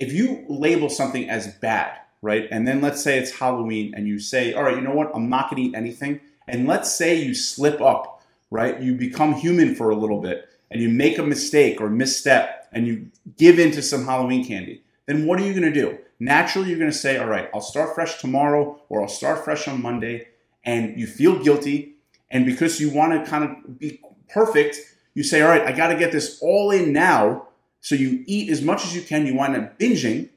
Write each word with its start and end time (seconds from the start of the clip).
if 0.00 0.12
you 0.12 0.44
label 0.48 0.88
something 0.88 1.28
as 1.28 1.46
bad, 1.58 1.98
right? 2.22 2.48
And 2.50 2.66
then 2.66 2.80
let's 2.80 3.02
say 3.02 3.18
it's 3.18 3.30
Halloween 3.30 3.94
and 3.94 4.08
you 4.08 4.18
say, 4.18 4.54
all 4.54 4.64
right, 4.64 4.74
you 4.74 4.82
know 4.82 4.94
what? 4.94 5.14
I'm 5.14 5.28
not 5.28 5.50
going 5.50 5.62
to 5.62 5.68
eat 5.68 5.74
anything. 5.74 6.20
And 6.48 6.66
let's 6.66 6.92
say 6.92 7.14
you 7.14 7.34
slip 7.34 7.80
up, 7.80 8.22
right? 8.50 8.80
You 8.80 8.94
become 8.94 9.34
human 9.34 9.74
for 9.74 9.90
a 9.90 9.94
little 9.94 10.20
bit 10.20 10.48
and 10.70 10.80
you 10.80 10.88
make 10.88 11.18
a 11.18 11.22
mistake 11.22 11.80
or 11.80 11.90
misstep 11.90 12.68
and 12.72 12.86
you 12.86 13.10
give 13.36 13.58
into 13.58 13.82
some 13.82 14.04
Halloween 14.04 14.44
candy. 14.44 14.82
Then 15.06 15.26
what 15.26 15.38
are 15.38 15.44
you 15.44 15.52
going 15.52 15.72
to 15.72 15.80
do? 15.80 15.98
Naturally, 16.18 16.70
you're 16.70 16.78
going 16.78 16.90
to 16.90 16.96
say, 16.96 17.18
all 17.18 17.26
right, 17.26 17.50
I'll 17.54 17.60
start 17.60 17.94
fresh 17.94 18.20
tomorrow 18.20 18.80
or 18.88 19.02
I'll 19.02 19.08
start 19.08 19.44
fresh 19.44 19.68
on 19.68 19.82
Monday. 19.82 20.28
And 20.64 20.98
you 20.98 21.06
feel 21.06 21.42
guilty. 21.42 21.94
And 22.30 22.46
because 22.46 22.80
you 22.80 22.90
want 22.90 23.12
to 23.12 23.30
kind 23.30 23.44
of 23.44 23.78
be 23.78 24.00
perfect, 24.28 24.78
you 25.14 25.22
say, 25.22 25.42
all 25.42 25.48
right, 25.48 25.62
I 25.62 25.72
got 25.72 25.88
to 25.88 25.96
get 25.96 26.12
this 26.12 26.38
all 26.40 26.70
in 26.70 26.92
now. 26.92 27.48
So 27.80 27.94
you 27.94 28.24
eat 28.26 28.50
as 28.50 28.62
much 28.62 28.84
as 28.84 28.94
you 28.94 29.02
can. 29.02 29.26
You 29.26 29.34
wind 29.34 29.56
up 29.56 29.78
binging 29.78 30.28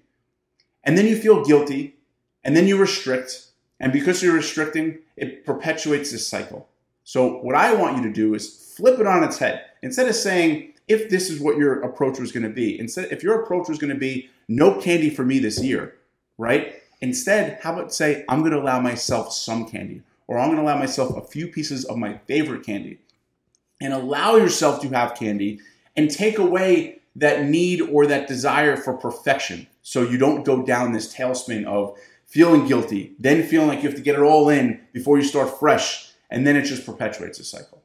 and 0.84 0.98
then 0.98 1.08
you 1.08 1.16
feel 1.16 1.44
guilty, 1.44 1.96
and 2.44 2.56
then 2.56 2.68
you 2.68 2.78
restrict, 2.78 3.48
and 3.80 3.94
because 3.94 4.22
you're 4.22 4.34
restricting, 4.34 5.00
it 5.16 5.46
perpetuates 5.46 6.12
this 6.12 6.28
cycle. 6.28 6.68
So, 7.04 7.38
what 7.38 7.56
I 7.56 7.74
want 7.74 7.98
you 7.98 8.04
to 8.04 8.14
do 8.14 8.34
is 8.34 8.74
flip 8.76 9.00
it 9.00 9.08
on 9.08 9.24
its 9.24 9.38
head. 9.38 9.64
Instead 9.82 10.08
of 10.08 10.16
saying, 10.16 10.74
if 10.88 11.10
this 11.10 11.30
is 11.30 11.40
what 11.40 11.58
your 11.58 11.82
approach 11.82 12.20
was 12.20 12.32
going 12.32 12.44
to 12.44 12.50
be, 12.50 12.78
instead, 12.80 13.12
if 13.12 13.24
your 13.24 13.42
approach 13.42 13.70
was 13.70 13.78
going 13.78 13.94
to 13.94 14.00
be 14.00 14.30
no 14.48 14.80
candy 14.80 15.10
for 15.10 15.24
me 15.24 15.40
this 15.40 15.64
year, 15.64 15.96
right? 16.38 16.82
Instead, 17.02 17.60
how 17.62 17.74
about 17.74 17.94
say, 17.94 18.26
I'm 18.28 18.40
going 18.40 18.52
to 18.52 18.60
allow 18.60 18.80
myself 18.80 19.34
some 19.34 19.66
candy, 19.66 20.02
or 20.28 20.38
I'm 20.38 20.48
going 20.48 20.58
to 20.58 20.64
allow 20.64 20.78
myself 20.78 21.16
a 21.16 21.26
few 21.26 21.48
pieces 21.48 21.86
of 21.86 21.98
my 21.98 22.18
favorite 22.28 22.66
candy, 22.66 23.00
and 23.82 23.94
allow 23.94 24.36
yourself 24.36 24.82
to 24.82 24.90
have 24.90 25.16
candy 25.16 25.60
and 25.96 26.10
take 26.10 26.38
away 26.38 27.00
that 27.16 27.46
need 27.46 27.82
or 27.82 28.08
that 28.08 28.28
desire 28.28 28.76
for 28.76 28.94
perfection. 28.94 29.68
So 29.82 30.02
you 30.02 30.18
don't 30.18 30.44
go 30.44 30.64
down 30.64 30.94
this 30.94 31.14
tailspin 31.14 31.66
of 31.66 31.98
feeling 32.26 32.66
guilty, 32.66 33.16
then 33.20 33.44
feeling 33.44 33.68
like 33.68 33.84
you 33.84 33.90
have 33.90 33.98
to 33.98 34.04
get 34.04 34.16
it 34.16 34.22
all 34.22 34.50
in 34.50 34.82
before 34.92 35.18
you 35.18 35.24
start 35.24 35.60
fresh, 35.60 36.12
and 36.30 36.48
then 36.48 36.56
it 36.56 36.64
just 36.64 36.86
perpetuates 36.86 37.38
the 37.38 37.44
cycle. 37.44 37.84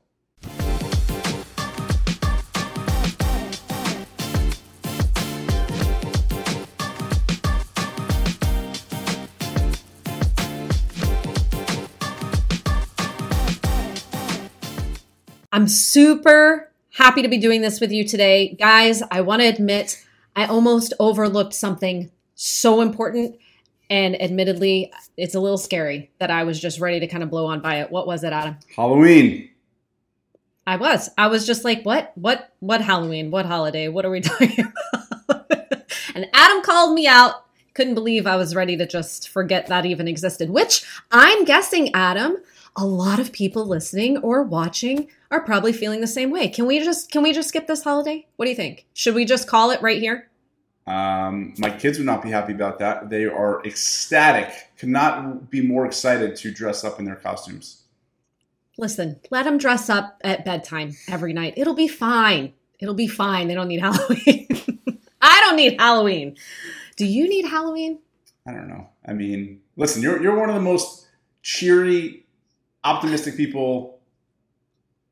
I'm 15.51 15.67
super 15.67 16.71
happy 16.99 17.23
to 17.23 17.29
be 17.29 17.39
doing 17.39 17.61
this 17.61 17.81
with 17.81 17.93
you 17.93 18.07
today. 18.07 18.57
Guys, 18.59 19.05
I 19.13 19.21
want 19.21 19.41
to 19.41 19.47
admit 19.47 20.05
I 20.35 20.47
almost 20.47 20.93
overlooked 20.99 21.55
something 21.55 22.11
so 22.35 22.81
important. 22.81 23.39
And 23.89 24.21
admittedly, 24.21 24.93
it's 25.17 25.37
a 25.37 25.41
little 25.41 25.59
scary 25.59 26.11
that 26.19 26.33
I 26.33 26.43
was 26.43 26.61
just 26.61 26.81
ready 26.81 26.99
to 26.99 27.07
kind 27.07 27.23
of 27.23 27.31
blow 27.31 27.47
on 27.47 27.61
by 27.61 27.77
it. 27.77 27.91
What 27.93 28.09
was 28.09 28.25
it, 28.25 28.33
Adam? 28.33 28.57
Halloween. 28.75 29.49
I 30.67 30.77
was. 30.77 31.09
I 31.17 31.29
was 31.29 31.47
just 31.47 31.65
like, 31.65 31.85
what? 31.85 32.11
What? 32.17 32.53
What 32.59 32.83
Halloween? 32.83 33.31
What 33.31 33.47
holiday? 33.47 33.87
What 33.87 34.05
are 34.05 34.11
we 34.11 34.21
talking 34.21 34.67
about? 35.29 35.53
and 36.17 36.27
Adam 36.35 36.63
called 36.63 36.95
me 36.95 37.07
out. 37.07 37.45
Couldn't 37.75 37.95
believe 37.95 38.27
I 38.27 38.35
was 38.35 38.57
ready 38.57 38.77
to 38.77 38.87
just 38.87 39.29
forget 39.29 39.69
that 39.69 39.87
even 39.87 40.09
existed, 40.09 40.51
which 40.51 40.85
I'm 41.13 41.45
guessing, 41.45 41.95
Adam, 41.95 42.39
a 42.79 42.87
lot 42.87 43.19
of 43.19 43.33
people 43.33 43.67
listening 43.67 44.19
or 44.19 44.45
watching 44.45 45.09
are 45.33 45.43
probably 45.43 45.73
feeling 45.73 46.01
the 46.01 46.07
same 46.07 46.31
way. 46.31 46.49
Can 46.49 46.65
we 46.65 46.79
just 46.79 47.11
can 47.11 47.23
we 47.23 47.33
just 47.33 47.49
skip 47.49 47.67
this 47.67 47.83
holiday? 47.83 48.27
What 48.37 48.47
do 48.47 48.51
you 48.51 48.57
think? 48.57 48.87
Should 48.95 49.17
we 49.17 49.25
just 49.25 49.49
call 49.49 49.73
it 49.73 49.83
right 49.83 50.01
here? 50.01 50.31
Um, 50.87 51.55
my 51.59 51.71
kids 51.71 51.99
would 51.99 52.07
not 52.07 52.23
be 52.23 52.31
happy 52.31 52.55
about 52.55 52.79
that. 52.79 53.11
They 53.11 53.27
are 53.27 53.63
ecstatic, 53.67 54.55
Cannot 54.79 55.51
be 55.51 55.61
more 55.61 55.85
excited 55.85 56.37
to 56.37 56.53
dress 56.53 56.85
up 56.85 57.01
in 57.01 57.05
their 57.05 57.17
costumes. 57.17 57.83
Listen, 58.79 59.19
let 59.31 59.43
them 59.43 59.59
dress 59.59 59.91
up 59.91 60.19
at 60.23 60.45
bedtime 60.45 60.97
every 61.09 61.33
night. 61.33 61.55
It'll 61.57 61.75
be 61.75 61.89
fine. 61.89 62.53
It'll 62.79 62.95
be 62.95 63.09
fine. 63.09 63.49
They 63.49 63.55
don't 63.55 63.67
need 63.67 63.81
Halloween. 63.83 64.47
I 65.21 65.41
don't 65.41 65.57
need 65.57 65.81
Halloween. 65.81 66.37
Do 66.97 67.05
you 67.05 67.29
need 67.29 67.47
Halloween? 67.47 67.99
I 68.47 68.53
don't 68.53 68.69
know. 68.69 68.89
I 69.05 69.15
mean, 69.15 69.61
listen, 69.77 70.01
you're 70.01 70.23
you're 70.23 70.39
one 70.39 70.49
of 70.49 70.55
the 70.55 70.63
most 70.63 71.09
cheery, 71.43 72.25
optimistic 72.89 73.37
people 73.37 73.99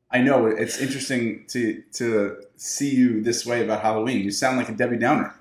I 0.09 0.19
know 0.19 0.45
it's 0.45 0.79
interesting 0.79 1.45
to 1.49 1.83
to 1.93 2.41
see 2.55 2.95
you 2.95 3.21
this 3.21 3.45
way 3.45 3.63
about 3.63 3.81
Halloween. 3.81 4.23
You 4.23 4.31
sound 4.31 4.57
like 4.57 4.69
a 4.69 4.71
Debbie 4.71 4.97
Downer. 4.97 5.35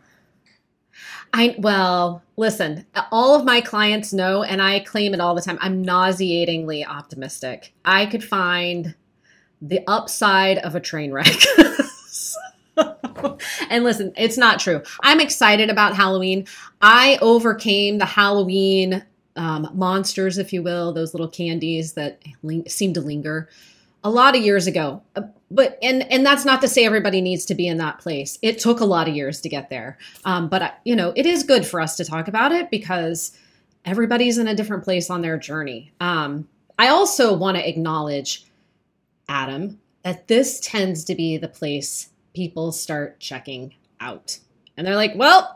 I 1.33 1.55
well, 1.59 2.23
listen, 2.37 2.85
all 3.13 3.35
of 3.37 3.45
my 3.45 3.61
clients 3.61 4.13
know 4.13 4.43
and 4.43 4.61
I 4.61 4.81
claim 4.81 5.15
it 5.15 5.21
all 5.21 5.35
the 5.35 5.43
time. 5.43 5.59
I'm 5.61 5.83
nauseatingly 5.83 6.85
optimistic. 6.85 7.75
I 7.85 8.07
could 8.07 8.25
find 8.25 8.95
the 9.63 9.81
upside 9.87 10.59
of 10.59 10.75
a 10.75 10.81
train 10.81 11.13
wreck. 11.13 11.37
and 13.71 13.85
listen, 13.85 14.13
it's 14.17 14.37
not 14.37 14.59
true. 14.59 14.83
I'm 15.03 15.21
excited 15.21 15.71
about 15.71 15.95
Halloween. 15.95 16.47
I 16.83 17.19
overcame 17.23 17.99
the 17.99 18.05
Halloween 18.05 19.05
um, 19.37 19.69
monsters, 19.75 20.39
if 20.39 20.53
you 20.53 20.63
will, 20.63 20.93
those 20.93 21.15
little 21.15 21.29
candies 21.29 21.95
that 21.95 22.23
ling- 22.43 22.69
seem 22.69 22.93
to 22.95 23.01
linger 23.01 23.49
a 24.05 24.11
lot 24.11 24.37
of 24.37 24.43
years 24.43 24.67
ago. 24.67 25.03
Uh, 25.15 25.23
but 25.51 25.79
and 25.83 26.11
and 26.13 26.25
that's 26.25 26.45
not 26.45 26.61
to 26.61 26.69
say 26.69 26.85
everybody 26.85 27.21
needs 27.21 27.45
to 27.47 27.55
be 27.55 27.67
in 27.67 27.79
that 27.79 27.99
place. 27.99 28.39
It 28.43 28.59
took 28.59 28.81
a 28.81 28.85
lot 28.85 29.09
of 29.09 29.15
years 29.15 29.41
to 29.41 29.49
get 29.49 29.71
there. 29.71 29.99
Um, 30.25 30.49
but 30.49 30.63
uh, 30.63 30.71
you 30.85 30.97
know 30.97 31.13
it 31.17 31.27
is 31.27 31.43
good 31.43 31.67
for 31.67 31.81
us 31.81 31.97
to 31.97 32.05
talk 32.05 32.29
about 32.29 32.53
it 32.53 32.71
because 32.71 33.37
everybody's 33.85 34.39
in 34.39 34.49
a 34.49 34.55
different 34.55 34.85
place 34.85 35.11
on 35.11 35.23
their 35.23 35.39
journey. 35.39 35.93
Um, 36.01 36.49
i 36.79 36.89
also 36.89 37.35
want 37.35 37.57
to 37.57 37.69
acknowledge 37.69 38.45
adam 39.29 39.81
that 40.03 40.29
this 40.29 40.61
tends 40.61 41.05
to 41.05 41.15
be 41.15 41.39
the 41.39 41.49
place 41.49 42.11
people 42.35 42.71
start 42.71 43.19
checking 43.19 43.75
out. 43.99 44.39
And 44.77 44.87
they're 44.87 44.95
like 44.95 45.15
well 45.17 45.56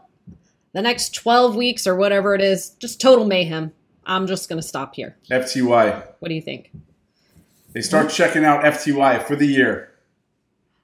the 0.73 0.83
next 0.83 1.15
12 1.15 1.57
weeks 1.57 1.87
or 1.87 1.97
whatever 1.97 2.35
it 2.35 2.41
is 2.41 2.71
just 2.71 3.01
total 3.01 3.25
mayhem 3.25 3.73
i'm 4.07 4.27
just 4.27 4.49
going 4.49 4.61
to 4.61 4.67
stop 4.67 4.95
here 4.95 5.17
fty 5.29 6.03
what 6.19 6.29
do 6.29 6.35
you 6.35 6.43
think 6.43 6.71
they 7.73 7.83
start 7.83 8.11
checking 8.11 8.45
out 8.45 8.65
FTY 8.65 9.23
for 9.23 9.37
the 9.37 9.47
year. 9.47 9.93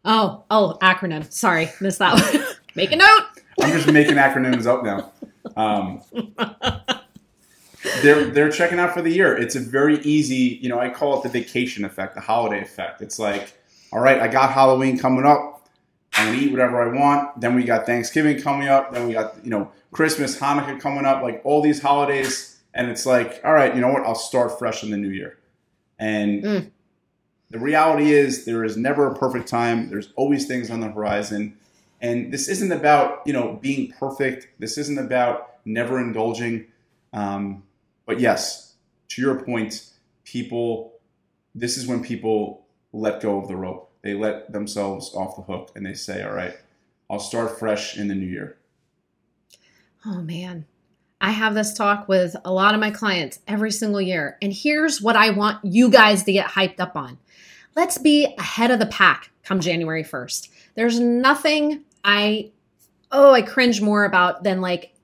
Oh, 0.04 0.44
oh, 0.50 0.78
acronym. 0.80 1.30
Sorry, 1.32 1.70
missed 1.80 1.98
that 1.98 2.14
one. 2.14 2.44
Make 2.76 2.92
a 2.92 2.96
note. 2.96 3.22
I'm 3.60 3.72
just 3.72 3.91
making 3.91 4.16
acronyms 4.16 4.66
up 4.66 4.84
now. 4.84 5.12
Um, 5.56 6.02
they're 8.02 8.26
they're 8.26 8.50
checking 8.50 8.78
out 8.78 8.92
for 8.92 9.00
the 9.00 9.10
year. 9.10 9.34
It's 9.34 9.56
a 9.56 9.60
very 9.60 9.98
easy, 10.00 10.58
you 10.60 10.69
know, 10.69 10.78
I 10.78 10.91
call 10.91 11.19
it 11.19 11.22
the 11.22 11.30
vacation 11.30 11.86
effect, 11.86 12.14
the 12.14 12.20
holiday 12.20 12.60
effect. 12.60 13.00
It's 13.00 13.19
like, 13.19 13.58
all 13.92 14.00
right, 14.00 14.20
I 14.20 14.28
got 14.28 14.52
Halloween 14.52 14.98
coming 14.98 15.25
up. 15.25 15.56
I'm 16.16 16.32
gonna 16.32 16.38
eat 16.38 16.50
whatever 16.50 16.82
I 16.82 16.99
want. 16.99 17.41
Then 17.41 17.54
we 17.54 17.65
got 17.65 17.87
Thanksgiving 17.87 18.41
coming 18.41 18.69
up. 18.69 18.93
Then 18.93 19.06
we 19.06 19.12
got 19.12 19.44
you 19.44 19.50
know 19.50 19.71
Christmas, 19.93 20.38
Hanukkah 20.38 20.81
coming 20.81 21.04
up. 21.04 21.22
Like 21.22 21.41
all 21.44 21.62
these 21.62 21.81
holidays, 21.82 22.59
and 22.75 22.91
it's 22.91 23.06
like, 23.06 23.41
all 23.44 23.53
right, 23.53 23.75
you 23.75 23.81
know 23.81 23.93
what? 23.93 24.03
I'll 24.03 24.15
start 24.15 24.59
fresh 24.59 24.82
in 24.82 24.91
the 24.91 24.97
new 24.97 25.10
year. 25.10 25.38
And 25.99 26.43
mm 26.43 26.71
the 27.50 27.59
reality 27.59 28.12
is 28.12 28.44
there 28.44 28.65
is 28.65 28.76
never 28.76 29.06
a 29.06 29.15
perfect 29.15 29.49
time. 29.49 29.88
There's 29.88 30.12
always 30.16 30.47
things 30.47 30.71
on 30.71 30.81
the 30.81 30.88
horizon. 30.88 31.56
And 32.00 32.32
this 32.32 32.49
isn't 32.49 32.72
about, 32.72 33.22
you 33.25 33.32
know, 33.32 33.59
being 33.62 33.93
perfect. 33.93 34.49
This 34.59 34.76
isn't 34.78 34.99
about 34.99 35.55
never 35.65 36.00
indulging. 36.00 36.66
Um, 37.12 37.62
but 38.05 38.21
yes, 38.21 38.75
to 39.09 39.22
your 39.22 39.41
point, 39.41 39.91
people, 40.25 40.94
this 41.55 41.76
is 41.76 41.87
when 41.87 42.03
people 42.03 42.66
let 42.93 43.21
go 43.21 43.41
of 43.41 43.49
the 43.49 43.56
rope. 43.56 43.91
They 44.02 44.14
let 44.14 44.52
themselves 44.52 45.14
off 45.14 45.36
the 45.36 45.42
hook 45.42 45.72
and 45.74 45.84
they 45.84 45.94
say, 45.94 46.22
all 46.22 46.32
right, 46.32 46.54
I'll 47.10 47.18
start 47.18 47.58
fresh 47.58 47.96
in 47.96 48.08
the 48.08 48.14
new 48.14 48.26
year. 48.26 48.58
Oh, 50.04 50.20
man. 50.20 50.66
I 51.20 51.31
have 51.31 51.54
this 51.54 51.72
talk 51.72 52.08
with 52.08 52.37
a 52.44 52.52
lot 52.52 52.75
of 52.75 52.81
my 52.81 52.90
clients 52.90 53.40
every 53.48 53.70
single 53.70 54.00
year. 54.00 54.37
And 54.43 54.52
here's 54.52 55.00
what 55.00 55.16
I 55.16 55.31
want 55.31 55.64
you 55.64 55.90
guys 55.90 56.22
to 56.25 56.32
get 56.32 56.46
hyped 56.46 56.81
up 56.81 56.94
on 56.96 57.19
let's 57.75 57.98
be 57.98 58.34
ahead 58.38 58.70
of 58.70 58.78
the 58.78 58.87
pack 58.87 59.31
come 59.44 59.60
January 59.60 60.02
1st. 60.02 60.49
There's 60.75 60.99
nothing 60.99 61.84
I, 62.04 62.50
oh, 63.12 63.32
I 63.32 63.42
cringe 63.42 63.81
more 63.81 64.04
about 64.04 64.42
than 64.42 64.60
like 64.60 64.94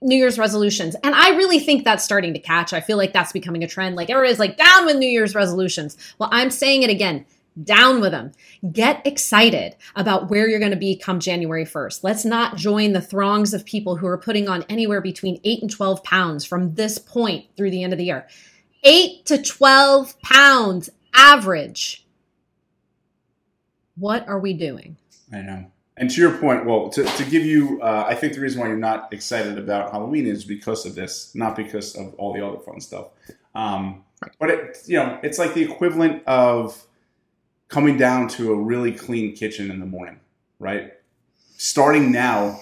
New 0.00 0.16
Year's 0.16 0.38
resolutions. 0.38 0.96
And 1.02 1.14
I 1.14 1.30
really 1.30 1.58
think 1.58 1.84
that's 1.84 2.04
starting 2.04 2.34
to 2.34 2.38
catch. 2.38 2.72
I 2.72 2.80
feel 2.80 2.96
like 2.96 3.12
that's 3.12 3.32
becoming 3.32 3.64
a 3.64 3.68
trend. 3.68 3.96
Like 3.96 4.10
everybody's 4.10 4.38
like, 4.38 4.56
down 4.56 4.86
with 4.86 4.96
New 4.96 5.08
Year's 5.08 5.34
resolutions. 5.34 5.96
Well, 6.18 6.28
I'm 6.32 6.50
saying 6.50 6.82
it 6.82 6.90
again 6.90 7.26
down 7.62 8.00
with 8.00 8.10
them. 8.12 8.32
Get 8.72 9.06
excited 9.06 9.76
about 9.94 10.28
where 10.30 10.48
you're 10.48 10.58
going 10.58 10.70
to 10.70 10.76
be 10.76 10.96
come 10.96 11.20
January 11.20 11.64
1st. 11.64 12.02
Let's 12.02 12.24
not 12.24 12.56
join 12.56 12.92
the 12.92 13.00
throngs 13.00 13.54
of 13.54 13.64
people 13.64 13.96
who 13.96 14.06
are 14.06 14.18
putting 14.18 14.48
on 14.48 14.64
anywhere 14.68 15.00
between 15.00 15.40
8 15.44 15.62
and 15.62 15.70
12 15.70 16.02
pounds 16.02 16.44
from 16.44 16.74
this 16.74 16.98
point 16.98 17.46
through 17.56 17.70
the 17.70 17.82
end 17.82 17.92
of 17.92 17.98
the 17.98 18.06
year. 18.06 18.26
8 18.82 19.24
to 19.26 19.42
12 19.42 20.20
pounds 20.20 20.90
average 21.14 22.04
what 23.96 24.26
are 24.28 24.38
we 24.38 24.52
doing? 24.52 24.96
I 25.32 25.42
know. 25.42 25.66
And 25.96 26.10
to 26.10 26.20
your 26.20 26.36
point, 26.38 26.66
well, 26.66 26.88
to, 26.90 27.04
to 27.04 27.24
give 27.24 27.44
you, 27.44 27.80
uh, 27.80 28.04
I 28.08 28.16
think 28.16 28.34
the 28.34 28.40
reason 28.40 28.60
why 28.60 28.66
you're 28.66 28.76
not 28.76 29.12
excited 29.12 29.58
about 29.58 29.92
Halloween 29.92 30.26
is 30.26 30.44
because 30.44 30.84
of 30.86 30.96
this, 30.96 31.32
not 31.34 31.54
because 31.54 31.94
of 31.94 32.14
all 32.14 32.32
the 32.32 32.44
other 32.44 32.58
fun 32.58 32.80
stuff. 32.80 33.08
Um, 33.54 34.04
but 34.40 34.50
it, 34.50 34.78
you 34.86 34.96
know, 34.96 35.20
it's 35.22 35.38
like 35.38 35.54
the 35.54 35.62
equivalent 35.62 36.26
of 36.26 36.84
coming 37.68 37.96
down 37.96 38.28
to 38.28 38.52
a 38.52 38.56
really 38.56 38.92
clean 38.92 39.34
kitchen 39.34 39.70
in 39.70 39.80
the 39.80 39.86
morning, 39.86 40.20
right? 40.58 40.92
Starting 41.56 42.12
now 42.12 42.60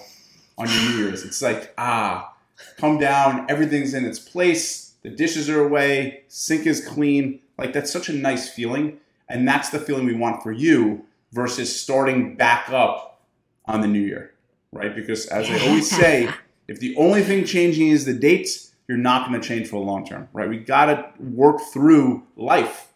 on 0.57 0.67
your 0.69 0.81
New 0.81 1.05
Year's, 1.05 1.23
it's 1.23 1.41
like 1.41 1.73
ah, 1.77 2.33
come 2.77 2.99
down, 2.99 3.45
everything's 3.49 3.93
in 3.93 4.05
its 4.05 4.19
place, 4.19 4.93
the 5.01 5.09
dishes 5.09 5.49
are 5.49 5.63
away, 5.63 6.23
sink 6.27 6.65
is 6.65 6.85
clean. 6.85 7.39
Like 7.57 7.73
that's 7.73 7.91
such 7.91 8.09
a 8.09 8.13
nice 8.13 8.49
feeling, 8.49 8.99
and 9.29 9.47
that's 9.47 9.69
the 9.69 9.79
feeling 9.79 10.05
we 10.05 10.15
want 10.15 10.41
for 10.41 10.51
you 10.51 11.05
versus 11.31 11.79
starting 11.79 12.35
back 12.35 12.69
up 12.69 13.21
on 13.65 13.81
the 13.81 13.87
new 13.87 13.99
year, 13.99 14.33
right? 14.71 14.95
Because 14.95 15.25
as 15.27 15.49
I 15.49 15.67
always 15.67 15.89
say, 15.89 16.29
if 16.67 16.79
the 16.79 16.95
only 16.95 17.21
thing 17.21 17.45
changing 17.45 17.89
is 17.89 18.05
the 18.05 18.13
dates, 18.13 18.71
you're 18.87 18.97
not 18.97 19.27
going 19.27 19.39
to 19.39 19.47
change 19.47 19.67
for 19.67 19.79
the 19.79 19.85
long 19.85 20.05
term, 20.05 20.27
right? 20.33 20.49
We 20.49 20.57
got 20.57 20.85
to 20.85 21.11
work 21.21 21.59
through 21.71 22.23
life, 22.35 22.92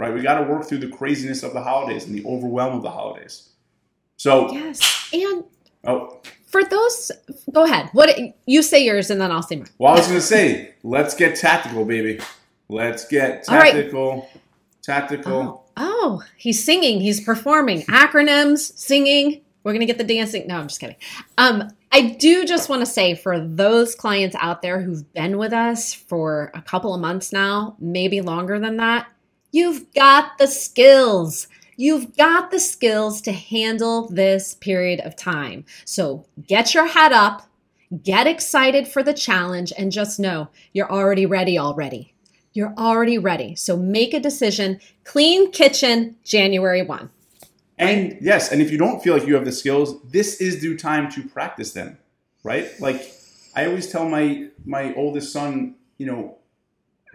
right? 0.00 0.12
We 0.12 0.22
got 0.22 0.38
to 0.38 0.50
work 0.50 0.66
through 0.66 0.78
the 0.78 0.88
craziness 0.88 1.42
of 1.42 1.52
the 1.52 1.62
holidays 1.62 2.06
and 2.06 2.14
the 2.14 2.24
overwhelm 2.26 2.74
of 2.74 2.82
the 2.82 2.90
holidays. 2.90 3.50
So 4.16 4.50
yes, 4.52 5.10
and 5.12 5.44
oh, 5.84 6.20
for 6.46 6.64
those, 6.64 7.12
go 7.52 7.64
ahead. 7.64 7.90
What 7.92 8.18
you 8.46 8.62
say 8.62 8.84
yours, 8.84 9.10
and 9.10 9.20
then 9.20 9.30
I'll 9.30 9.42
say 9.42 9.56
mine. 9.56 9.68
Well, 9.78 9.92
I 9.92 9.98
was 9.98 10.06
going 10.06 10.18
to 10.18 10.26
say, 10.26 10.74
let's 10.82 11.14
get 11.14 11.36
tactical, 11.36 11.84
baby. 11.84 12.20
Let's 12.68 13.06
get 13.06 13.44
tactical. 13.44 14.20
Right. 14.20 14.40
Tactical. 14.82 15.32
Oh, 15.32 15.64
oh, 15.76 16.22
he's 16.36 16.64
singing. 16.64 17.00
He's 17.00 17.20
performing 17.20 17.82
acronyms, 17.82 18.76
singing. 18.78 19.42
We're 19.62 19.74
gonna 19.74 19.86
get 19.86 19.98
the 19.98 20.04
dancing. 20.04 20.46
No, 20.46 20.56
I'm 20.56 20.68
just 20.68 20.80
kidding. 20.80 20.96
Um, 21.36 21.68
I 21.92 22.16
do 22.18 22.46
just 22.46 22.68
want 22.68 22.80
to 22.80 22.86
say 22.86 23.14
for 23.14 23.38
those 23.38 23.94
clients 23.94 24.36
out 24.38 24.62
there 24.62 24.80
who've 24.80 25.12
been 25.12 25.36
with 25.36 25.52
us 25.52 25.92
for 25.92 26.50
a 26.54 26.62
couple 26.62 26.94
of 26.94 27.00
months 27.00 27.32
now, 27.32 27.76
maybe 27.78 28.20
longer 28.20 28.58
than 28.58 28.78
that, 28.78 29.08
you've 29.50 29.92
got 29.94 30.38
the 30.38 30.46
skills. 30.46 31.48
You've 31.76 32.16
got 32.16 32.50
the 32.50 32.60
skills 32.60 33.20
to 33.22 33.32
handle 33.32 34.08
this 34.08 34.54
period 34.54 35.00
of 35.00 35.16
time. 35.16 35.64
So 35.84 36.26
get 36.46 36.74
your 36.74 36.86
head 36.86 37.12
up, 37.12 37.48
get 38.02 38.26
excited 38.26 38.86
for 38.86 39.02
the 39.02 39.14
challenge, 39.14 39.72
and 39.78 39.90
just 39.90 40.20
know 40.20 40.48
you're 40.72 40.90
already 40.90 41.24
ready 41.24 41.58
already. 41.58 42.14
You're 42.52 42.74
already 42.76 43.16
ready. 43.16 43.54
So 43.54 43.76
make 43.76 44.12
a 44.12 44.20
decision. 44.20 44.80
Clean 45.04 45.50
kitchen, 45.52 46.16
January 46.24 46.82
1. 46.82 47.10
And 47.78 48.18
yes, 48.20 48.52
and 48.52 48.60
if 48.60 48.70
you 48.70 48.76
don't 48.76 49.02
feel 49.02 49.16
like 49.16 49.26
you 49.26 49.34
have 49.34 49.46
the 49.46 49.52
skills, 49.52 50.02
this 50.02 50.38
is 50.38 50.60
due 50.60 50.76
time 50.76 51.10
to 51.12 51.26
practice 51.26 51.72
them, 51.72 51.96
right? 52.44 52.68
Like 52.78 53.10
I 53.56 53.66
always 53.66 53.90
tell 53.90 54.06
my 54.06 54.48
my 54.66 54.92
oldest 54.94 55.32
son, 55.32 55.76
you 55.96 56.04
know, 56.04 56.36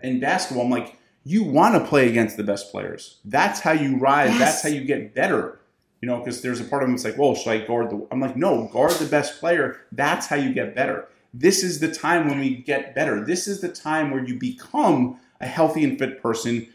in 0.02 0.20
basketball, 0.20 0.66
I'm 0.66 0.72
like, 0.72 0.98
you 1.26 1.44
want 1.44 1.76
to 1.76 1.90
play 1.90 2.08
against 2.08 2.38
the 2.38 2.44
best 2.44 2.72
players. 2.72 3.18
That's 3.26 3.60
how 3.60 3.72
you 3.72 3.98
rise. 3.98 4.30
Yes. 4.30 4.40
That's 4.40 4.64
how 4.64 4.70
you 4.70 4.86
get 4.86 5.14
better. 5.14 5.60
You 6.02 6.08
know, 6.08 6.20
because 6.20 6.42
there's 6.42 6.62
a 6.62 6.64
part 6.64 6.84
of 6.84 6.90
him 6.90 6.96
that's 6.96 7.04
like, 7.04 7.18
well, 7.18 7.34
should 7.34 7.50
I 7.50 7.66
guard 7.66 7.90
the? 7.90 8.08
I'm 8.12 8.20
like, 8.20 8.38
no, 8.38 8.70
guard 8.72 8.92
the 8.94 9.06
best 9.06 9.40
player. 9.40 9.82
That's 9.92 10.28
how 10.28 10.36
you 10.36 10.54
get 10.54 10.76
better. 10.76 11.08
This 11.34 11.64
is 11.64 11.80
the 11.80 11.92
time 11.92 12.30
when 12.30 12.40
we 12.40 12.56
get 12.56 12.96
better. 12.96 13.26
This 13.26 13.48
is 13.48 13.60
the 13.60 13.70
time 13.70 14.12
where 14.12 14.24
you 14.24 14.38
become 14.38 15.20
a 15.42 15.48
healthy 15.48 15.84
and 15.84 15.98
fit 15.98 16.22
person 16.22 16.68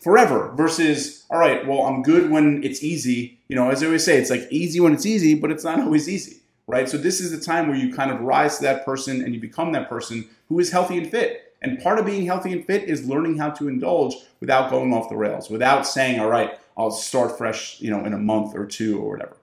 forever 0.00 0.52
versus 0.56 1.24
all 1.30 1.38
right 1.38 1.66
well 1.66 1.82
i'm 1.82 2.02
good 2.02 2.30
when 2.30 2.62
it's 2.62 2.82
easy 2.82 3.38
you 3.48 3.56
know 3.56 3.70
as 3.70 3.82
i 3.82 3.86
always 3.86 4.04
say 4.04 4.16
it's 4.16 4.30
like 4.30 4.46
easy 4.50 4.78
when 4.78 4.92
it's 4.92 5.04
easy 5.04 5.34
but 5.34 5.50
it's 5.50 5.64
not 5.64 5.80
always 5.84 6.08
easy 6.08 6.38
right 6.66 6.88
so 6.88 6.96
this 6.96 7.20
is 7.20 7.30
the 7.30 7.44
time 7.44 7.68
where 7.68 7.76
you 7.76 7.92
kind 7.92 8.10
of 8.10 8.20
rise 8.20 8.58
to 8.58 8.62
that 8.62 8.84
person 8.84 9.22
and 9.22 9.34
you 9.34 9.40
become 9.40 9.72
that 9.72 9.88
person 9.88 10.28
who 10.48 10.58
is 10.60 10.70
healthy 10.70 10.98
and 10.98 11.10
fit 11.10 11.47
and 11.62 11.82
part 11.82 11.98
of 11.98 12.06
being 12.06 12.24
healthy 12.24 12.52
and 12.52 12.64
fit 12.64 12.84
is 12.84 13.08
learning 13.08 13.36
how 13.36 13.50
to 13.50 13.68
indulge 13.68 14.14
without 14.40 14.70
going 14.70 14.92
off 14.92 15.08
the 15.08 15.16
rails 15.16 15.50
without 15.50 15.86
saying 15.86 16.20
all 16.20 16.28
right 16.28 16.58
i'll 16.76 16.90
start 16.90 17.36
fresh 17.36 17.80
you 17.80 17.90
know 17.90 18.04
in 18.04 18.12
a 18.12 18.18
month 18.18 18.54
or 18.54 18.66
two 18.66 18.98
or 19.00 19.10
whatever 19.10 19.36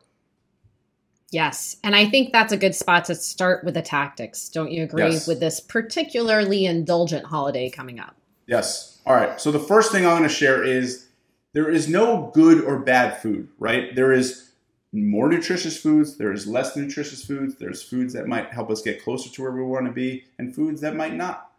Yes. 1.32 1.76
And 1.84 1.98
I 1.98 2.06
think 2.10 2.32
that's 2.32 2.54
a 2.54 2.58
good 2.58 2.74
spot 2.76 3.04
to 3.06 3.16
start 3.16 3.66
with 3.66 3.74
the 3.74 3.82
tactics. 3.82 4.48
Don't 4.48 4.72
you 4.72 4.84
agree 4.84 5.12
yes. 5.12 5.28
with 5.28 5.42
this 5.42 5.60
particularly 5.60 6.66
indulgent 6.66 7.26
holiday 7.26 7.70
coming 7.70 8.00
up? 8.00 8.16
Yes. 8.48 9.02
All 9.06 9.16
right. 9.16 9.40
So 9.42 9.52
the 9.52 9.60
first 9.60 9.92
thing 9.92 10.06
I'm 10.06 10.18
going 10.18 10.24
to 10.24 10.30
share 10.30 10.64
is 10.64 11.08
there 11.52 11.70
is 11.70 11.90
no 11.90 12.32
good 12.34 12.64
or 12.64 12.80
bad 12.80 13.22
food, 13.22 13.50
right? 13.60 13.94
There 13.96 14.14
is 14.14 14.52
more 14.94 15.28
nutritious 15.28 15.78
foods, 15.78 16.16
there 16.16 16.32
is 16.32 16.48
less 16.48 16.76
nutritious 16.78 17.26
foods, 17.26 17.56
there's 17.56 17.84
foods 17.84 18.14
that 18.14 18.28
might 18.28 18.54
help 18.54 18.70
us 18.70 18.82
get 18.82 19.04
closer 19.04 19.30
to 19.30 19.42
where 19.42 19.52
we 19.52 19.62
want 19.62 19.88
to 19.88 19.92
be, 19.92 20.24
and 20.40 20.56
foods 20.56 20.80
that 20.82 20.96
might 20.96 21.16
not. 21.16 21.52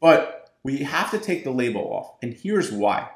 But 0.00 0.52
we 0.62 0.78
have 0.78 1.10
to 1.12 1.18
take 1.18 1.44
the 1.44 1.50
label 1.50 1.82
off. 1.82 2.14
And 2.22 2.34
here's 2.34 2.72
why. 2.72 3.08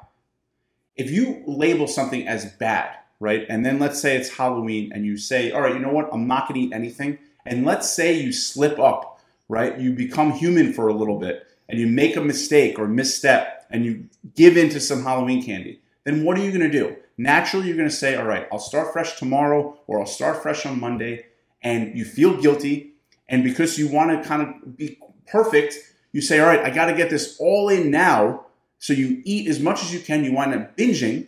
If 0.97 1.11
you 1.11 1.43
label 1.47 1.89
something 1.89 2.29
as 2.29 2.45
bad, 2.45 2.97
right? 3.21 3.47
And 3.49 3.65
then 3.65 3.79
let's 3.79 4.01
say 4.01 4.17
it's 4.17 4.37
Halloween 4.37 4.93
and 4.93 5.05
you 5.05 5.17
say, 5.17 5.51
all 5.51 5.63
right, 5.63 5.75
you 5.75 5.81
know 5.81 5.93
what? 5.93 6.11
I'm 6.13 6.27
not 6.27 6.49
going 6.49 6.61
to 6.61 6.67
eat 6.67 6.73
anything. 6.73 7.19
And 7.47 7.65
let's 7.65 7.91
say 7.91 8.21
you 8.21 8.33
slip 8.33 8.79
up, 8.79 9.21
right? 9.49 9.79
You 9.79 9.93
become 9.93 10.33
human 10.33 10.73
for 10.73 10.89
a 10.89 10.95
little 10.95 11.19
bit 11.19 11.47
and 11.69 11.79
you 11.79 11.87
make 11.87 12.17
a 12.17 12.21
mistake 12.21 12.79
or 12.79 12.87
misstep 12.87 13.67
and 13.71 13.85
you 13.85 14.09
give 14.35 14.57
in 14.57 14.69
to 14.71 14.81
some 14.81 15.03
Halloween 15.03 15.43
candy, 15.43 15.81
then 16.05 16.25
what 16.25 16.39
are 16.39 16.43
you 16.43 16.51
going 16.51 16.71
to 16.71 16.79
do? 16.79 16.97
Naturally, 17.17 17.69
you're 17.69 17.77
going 17.77 17.89
to 17.89 17.95
say, 17.95 18.17
all 18.17 18.27
right, 18.27 18.47
I'll 18.53 18.59
start 18.59 18.93
fresh 18.93 19.19
tomorrow 19.19 19.79
or 19.87 20.01
I'll 20.01 20.07
start 20.07 20.43
fresh 20.43 20.67
on 20.67 20.81
Monday. 20.81 21.27
And 21.63 21.97
you 21.97 22.05
feel 22.05 22.41
guilty. 22.41 22.93
And 23.29 23.43
because 23.43 23.79
you 23.79 23.89
want 23.89 24.11
to 24.11 24.29
kind 24.29 24.43
of 24.43 24.77
be 24.77 24.99
perfect, 25.27 25.77
you 26.15 26.23
say, 26.23 26.39
all 26.39 26.47
right, 26.47 26.65
I 26.65 26.71
got 26.71 26.87
to 26.87 26.95
get 26.95 27.11
this 27.11 27.37
all 27.41 27.69
in 27.69 27.91
now. 27.91 28.47
So 28.79 28.93
you 28.93 29.21
eat 29.25 29.49
as 29.49 29.59
much 29.59 29.83
as 29.83 29.93
you 29.93 29.99
can. 29.99 30.23
You 30.23 30.33
wind 30.33 30.55
up 30.55 30.77
binging. 30.77 31.27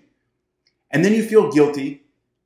And 0.93 1.05
then 1.05 1.13
you 1.13 1.25
feel 1.25 1.51
guilty. 1.51 2.03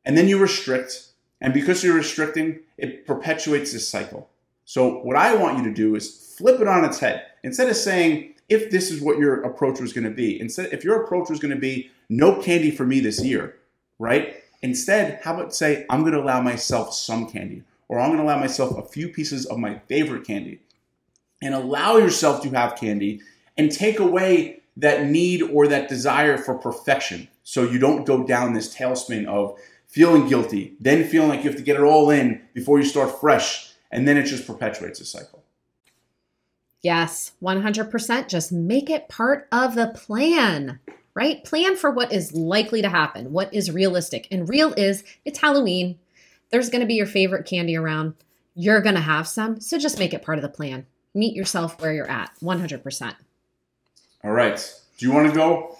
And 0.06 0.16
then 0.16 0.26
you 0.26 0.38
restrict. 0.38 1.08
And 1.42 1.52
because 1.52 1.84
you're 1.84 1.94
restricting, 1.94 2.60
it 2.78 3.06
perpetuates 3.06 3.74
this 3.74 3.86
cycle. 3.86 4.30
So 4.64 5.00
what 5.00 5.16
I 5.16 5.34
want 5.34 5.58
you 5.58 5.64
to 5.64 5.74
do 5.74 5.94
is 5.94 6.34
flip 6.38 6.60
it 6.62 6.66
on 6.66 6.82
its 6.82 6.98
head. 6.98 7.26
Instead 7.42 7.68
of 7.68 7.76
saying, 7.76 8.34
if 8.48 8.70
this 8.70 8.90
is 8.90 9.02
what 9.02 9.18
your 9.18 9.42
approach 9.42 9.78
was 9.78 9.92
going 9.92 10.04
to 10.04 10.10
be, 10.10 10.40
instead, 10.40 10.72
if 10.72 10.82
your 10.82 11.04
approach 11.04 11.28
was 11.28 11.40
going 11.40 11.54
to 11.54 11.60
be 11.60 11.90
no 12.08 12.40
candy 12.40 12.70
for 12.70 12.86
me 12.86 13.00
this 13.00 13.22
year, 13.22 13.56
right? 13.98 14.42
Instead, 14.62 15.20
how 15.22 15.34
about 15.34 15.54
say, 15.54 15.84
I'm 15.90 16.00
going 16.00 16.14
to 16.14 16.22
allow 16.22 16.40
myself 16.40 16.94
some 16.94 17.28
candy, 17.30 17.64
or 17.88 18.00
I'm 18.00 18.08
going 18.08 18.18
to 18.18 18.24
allow 18.24 18.40
myself 18.40 18.78
a 18.78 18.88
few 18.88 19.08
pieces 19.08 19.44
of 19.44 19.58
my 19.58 19.80
favorite 19.88 20.26
candy, 20.26 20.60
and 21.42 21.54
allow 21.54 21.96
yourself 21.96 22.42
to 22.42 22.50
have 22.50 22.76
candy 22.76 23.20
and 23.56 23.72
take 23.72 23.98
away 23.98 24.60
that 24.76 25.06
need 25.06 25.42
or 25.42 25.68
that 25.68 25.88
desire 25.88 26.38
for 26.38 26.54
perfection. 26.54 27.28
So 27.42 27.64
you 27.64 27.78
don't 27.78 28.04
go 28.04 28.24
down 28.24 28.52
this 28.52 28.74
tailspin 28.74 29.26
of 29.26 29.58
feeling 29.86 30.28
guilty, 30.28 30.76
then 30.80 31.04
feeling 31.04 31.28
like 31.28 31.42
you 31.42 31.50
have 31.50 31.58
to 31.58 31.64
get 31.64 31.76
it 31.76 31.82
all 31.82 32.10
in 32.10 32.42
before 32.54 32.78
you 32.78 32.84
start 32.84 33.20
fresh, 33.20 33.72
and 33.90 34.06
then 34.06 34.16
it 34.16 34.24
just 34.24 34.46
perpetuates 34.46 35.00
a 35.00 35.04
cycle. 35.04 35.42
Yes, 36.82 37.32
100%. 37.42 38.28
Just 38.28 38.52
make 38.52 38.88
it 38.88 39.08
part 39.08 39.48
of 39.52 39.74
the 39.74 39.88
plan, 39.88 40.78
right? 41.12 41.44
Plan 41.44 41.76
for 41.76 41.90
what 41.90 42.12
is 42.12 42.32
likely 42.32 42.80
to 42.80 42.88
happen, 42.88 43.32
what 43.32 43.52
is 43.52 43.70
realistic. 43.70 44.28
And 44.30 44.48
real 44.48 44.72
is 44.74 45.04
it's 45.24 45.40
Halloween. 45.40 45.98
There's 46.50 46.70
going 46.70 46.80
to 46.80 46.86
be 46.86 46.94
your 46.94 47.06
favorite 47.06 47.46
candy 47.46 47.76
around. 47.76 48.14
You're 48.54 48.80
going 48.80 48.94
to 48.94 49.00
have 49.00 49.28
some. 49.28 49.60
So 49.60 49.76
just 49.76 49.98
make 49.98 50.14
it 50.14 50.22
part 50.22 50.38
of 50.38 50.42
the 50.42 50.48
plan. 50.48 50.86
Meet 51.14 51.34
yourself 51.34 51.80
where 51.80 51.92
you're 51.92 52.10
at, 52.10 52.30
100%. 52.42 53.14
All 54.22 54.30
right. 54.30 54.74
Do 54.98 55.06
you 55.06 55.12
want 55.12 55.28
to 55.28 55.34
go? 55.34 55.76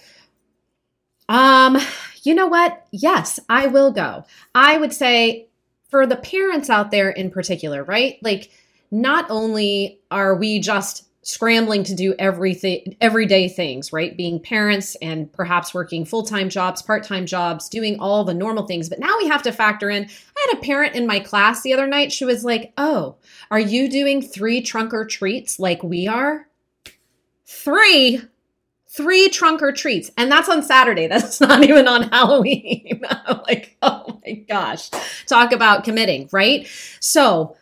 Um, 1.29 1.79
you 2.23 2.35
know 2.35 2.49
what? 2.49 2.87
Yes, 2.91 3.39
I 3.49 3.69
will 3.69 3.93
go. 3.93 4.25
I 4.55 4.79
would 4.79 4.93
say 4.93 5.49
for 5.89 6.07
the 6.07 6.17
parents 6.17 6.71
out 6.71 6.91
there 6.91 7.11
in 7.11 7.31
particular, 7.31 7.85
right? 7.85 8.19
Like 8.23 8.51
not 8.91 9.27
only 9.31 10.01
are 10.11 10.35
we 10.35 10.59
just 10.59 11.07
scrambling 11.23 11.85
to 11.85 11.95
do 11.95 12.15
everything 12.19 12.97
everyday 13.03 13.47
things 13.47 13.93
right 13.93 14.17
being 14.17 14.41
parents 14.41 14.97
and 15.03 15.31
perhaps 15.35 15.75
working 15.75 16.03
full-time 16.03 16.49
jobs 16.49 16.81
part-time 16.81 17.27
jobs 17.27 17.69
doing 17.69 18.01
all 18.01 18.25
the 18.25 18.33
normal 18.33 18.67
things 18.67 18.89
but 18.89 18.99
now 18.99 19.15
we 19.19 19.29
have 19.29 19.43
to 19.43 19.53
factor 19.53 19.91
in 19.91 20.09
i 20.41 20.47
had 20.51 20.59
a 20.59 20.63
parent 20.63 20.95
in 20.95 21.07
my 21.07 21.21
class 21.21 21.63
the 21.63 21.73
other 21.73 21.87
night. 21.87 22.13
She 22.13 22.25
was 22.25 22.45
like 22.45 22.73
oh 22.77 23.17
are 23.51 23.61
you 23.61 23.89
doing 23.89 24.23
three 24.23 24.61
trunk 24.63 24.93
or 24.93 25.05
treats 25.05 25.59
like 25.59 25.83
we 25.83 26.09
are? 26.09 26.49
Three 27.47 28.23
three 28.89 29.29
trunk 29.29 29.63
or 29.63 29.73
treats. 29.73 30.11
And 30.17 30.31
that's 30.31 30.49
on 30.49 30.63
saturday. 30.63 31.07
That's 31.09 31.41
not 31.41 31.63
even 31.63 31.87
on 31.89 32.05
halloween. 32.05 33.03
Like 33.47 33.77
oh 33.83 34.21
my 34.25 34.33
gosh. 34.49 34.91
Talk 35.27 35.53
about 35.53 35.85
committing 35.85 36.29
right? 36.33 36.67
So 37.01 37.57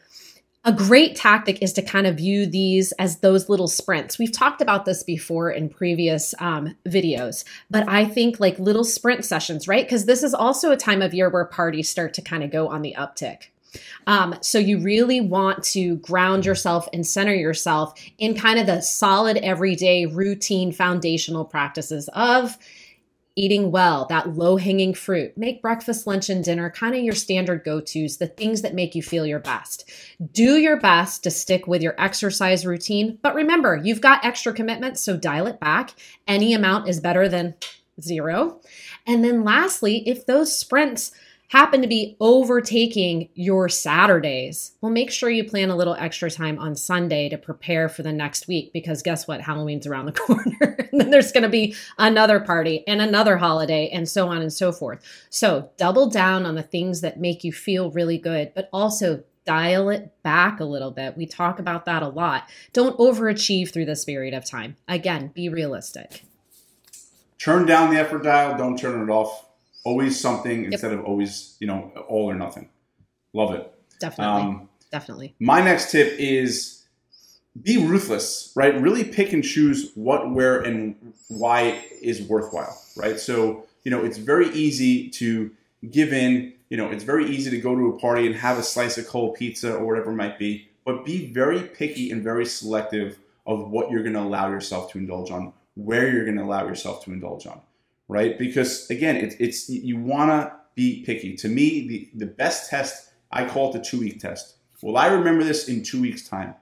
a 0.68 0.72
great 0.72 1.16
tactic 1.16 1.62
is 1.62 1.72
to 1.72 1.80
kind 1.80 2.06
of 2.06 2.18
view 2.18 2.44
these 2.44 2.92
as 2.98 3.20
those 3.20 3.48
little 3.48 3.68
sprints. 3.68 4.18
We've 4.18 4.30
talked 4.30 4.60
about 4.60 4.84
this 4.84 5.02
before 5.02 5.50
in 5.50 5.70
previous 5.70 6.34
um, 6.40 6.76
videos, 6.86 7.42
but 7.70 7.88
I 7.88 8.04
think 8.04 8.38
like 8.38 8.58
little 8.58 8.84
sprint 8.84 9.24
sessions, 9.24 9.66
right? 9.66 9.86
Because 9.86 10.04
this 10.04 10.22
is 10.22 10.34
also 10.34 10.70
a 10.70 10.76
time 10.76 11.00
of 11.00 11.14
year 11.14 11.30
where 11.30 11.46
parties 11.46 11.88
start 11.88 12.12
to 12.14 12.22
kind 12.22 12.44
of 12.44 12.50
go 12.50 12.68
on 12.68 12.82
the 12.82 12.94
uptick. 12.98 13.44
Um, 14.06 14.34
so 14.42 14.58
you 14.58 14.78
really 14.78 15.22
want 15.22 15.64
to 15.64 15.96
ground 15.96 16.44
yourself 16.44 16.86
and 16.92 17.06
center 17.06 17.34
yourself 17.34 17.98
in 18.18 18.34
kind 18.34 18.58
of 18.58 18.66
the 18.66 18.82
solid 18.82 19.38
everyday 19.38 20.04
routine 20.04 20.70
foundational 20.70 21.46
practices 21.46 22.10
of 22.12 22.58
eating 23.38 23.70
well, 23.70 24.06
that 24.08 24.34
low 24.34 24.56
hanging 24.56 24.92
fruit. 24.92 25.38
Make 25.38 25.62
breakfast, 25.62 26.06
lunch, 26.06 26.28
and 26.28 26.42
dinner 26.42 26.70
kind 26.70 26.94
of 26.94 27.02
your 27.02 27.14
standard 27.14 27.64
go 27.64 27.80
tos, 27.80 28.16
the 28.16 28.26
things 28.26 28.62
that 28.62 28.74
make 28.74 28.94
you 28.94 29.02
feel 29.02 29.24
your 29.24 29.38
best. 29.38 29.88
Do 30.32 30.56
your 30.56 30.78
best 30.78 31.22
to 31.22 31.30
stick 31.30 31.66
with 31.68 31.80
your 31.80 31.94
exercise 31.98 32.66
routine, 32.66 33.18
but 33.22 33.36
remember, 33.36 33.80
you've 33.82 34.00
got 34.00 34.24
extra 34.24 34.52
commitments, 34.52 35.00
so 35.00 35.16
dial 35.16 35.46
it 35.46 35.60
back. 35.60 35.94
Any 36.26 36.52
amount 36.52 36.88
is 36.88 36.98
better 37.00 37.28
than 37.28 37.54
zero. 38.00 38.60
And 39.06 39.24
then 39.24 39.44
lastly, 39.44 40.02
if 40.08 40.26
those 40.26 40.56
sprints, 40.56 41.12
happen 41.48 41.80
to 41.80 41.88
be 41.88 42.16
overtaking 42.20 43.28
your 43.34 43.68
Saturdays, 43.68 44.72
well, 44.80 44.92
make 44.92 45.10
sure 45.10 45.30
you 45.30 45.44
plan 45.44 45.70
a 45.70 45.76
little 45.76 45.94
extra 45.94 46.30
time 46.30 46.58
on 46.58 46.76
Sunday 46.76 47.28
to 47.30 47.38
prepare 47.38 47.88
for 47.88 48.02
the 48.02 48.12
next 48.12 48.46
week 48.48 48.70
because 48.72 49.02
guess 49.02 49.26
what? 49.26 49.40
Halloween's 49.40 49.86
around 49.86 50.06
the 50.06 50.12
corner. 50.12 50.88
and 50.92 51.00
then 51.00 51.10
there's 51.10 51.32
going 51.32 51.42
to 51.42 51.48
be 51.48 51.74
another 51.96 52.38
party 52.38 52.84
and 52.86 53.00
another 53.00 53.38
holiday 53.38 53.88
and 53.88 54.08
so 54.08 54.28
on 54.28 54.42
and 54.42 54.52
so 54.52 54.72
forth. 54.72 55.02
So 55.30 55.70
double 55.78 56.08
down 56.10 56.44
on 56.44 56.54
the 56.54 56.62
things 56.62 57.00
that 57.00 57.18
make 57.18 57.42
you 57.44 57.52
feel 57.52 57.90
really 57.90 58.18
good, 58.18 58.52
but 58.54 58.68
also 58.72 59.24
dial 59.46 59.88
it 59.88 60.12
back 60.22 60.60
a 60.60 60.64
little 60.64 60.90
bit. 60.90 61.16
We 61.16 61.24
talk 61.24 61.58
about 61.58 61.86
that 61.86 62.02
a 62.02 62.08
lot. 62.08 62.50
Don't 62.74 62.98
overachieve 62.98 63.72
through 63.72 63.86
this 63.86 64.04
period 64.04 64.34
of 64.34 64.44
time. 64.44 64.76
Again, 64.86 65.28
be 65.28 65.48
realistic. 65.48 66.24
Turn 67.38 67.64
down 67.64 67.88
the 67.88 67.98
effort 67.98 68.24
dial, 68.24 68.58
don't 68.58 68.78
turn 68.78 69.08
it 69.08 69.10
off 69.10 69.47
always 69.84 70.18
something 70.18 70.64
yep. 70.64 70.72
instead 70.72 70.92
of 70.92 71.04
always 71.04 71.56
you 71.60 71.66
know 71.66 71.92
all 72.08 72.30
or 72.30 72.34
nothing. 72.34 72.68
Love 73.32 73.54
it. 73.54 73.72
Definitely. 74.00 74.42
Um, 74.42 74.68
Definitely. 74.90 75.34
My 75.38 75.60
next 75.60 75.92
tip 75.92 76.14
is 76.18 76.86
be 77.60 77.84
ruthless, 77.84 78.52
right? 78.56 78.80
Really 78.80 79.04
pick 79.04 79.32
and 79.32 79.44
choose 79.44 79.90
what, 79.94 80.30
where, 80.30 80.60
and 80.60 80.94
why 81.28 81.84
is 82.00 82.22
worthwhile, 82.22 82.80
right? 82.96 83.18
So 83.18 83.66
you 83.84 83.90
know 83.90 84.04
it's 84.04 84.18
very 84.18 84.48
easy 84.50 85.10
to 85.10 85.50
give 85.90 86.12
in. 86.12 86.54
You 86.70 86.76
know, 86.76 86.90
it's 86.90 87.04
very 87.04 87.26
easy 87.30 87.50
to 87.50 87.60
go 87.60 87.74
to 87.74 87.88
a 87.88 87.98
party 87.98 88.26
and 88.26 88.34
have 88.36 88.58
a 88.58 88.62
slice 88.62 88.98
of 88.98 89.06
cold 89.08 89.36
pizza 89.36 89.74
or 89.74 89.86
whatever 89.86 90.10
it 90.10 90.16
might 90.16 90.38
be, 90.38 90.68
but 90.84 91.04
be 91.04 91.32
very 91.32 91.62
picky 91.62 92.10
and 92.10 92.22
very 92.22 92.44
selective 92.44 93.18
of 93.46 93.70
what 93.70 93.90
you're 93.90 94.02
going 94.02 94.14
to 94.14 94.20
allow 94.20 94.50
yourself 94.50 94.92
to 94.92 94.98
indulge 94.98 95.30
on, 95.30 95.54
where 95.74 96.10
you're 96.12 96.26
going 96.26 96.36
to 96.36 96.42
allow 96.42 96.66
yourself 96.66 97.02
to 97.04 97.12
indulge 97.12 97.46
on 97.46 97.62
right? 98.08 98.38
Because 98.38 98.88
again, 98.90 99.16
it's, 99.16 99.36
it's 99.38 99.68
you 99.68 99.98
want 99.98 100.30
to 100.30 100.52
be 100.74 101.02
picky. 101.04 101.36
To 101.36 101.48
me, 101.48 101.86
the, 101.86 102.10
the 102.14 102.26
best 102.26 102.70
test, 102.70 103.10
I 103.30 103.44
call 103.46 103.70
it 103.70 103.78
the 103.78 103.84
two 103.84 104.00
week 104.00 104.20
test. 104.20 104.54
Will 104.82 104.96
I 104.96 105.08
remember 105.08 105.44
this 105.44 105.68
in 105.68 105.82
two 105.82 106.00
weeks' 106.00 106.26
time? 106.26 106.54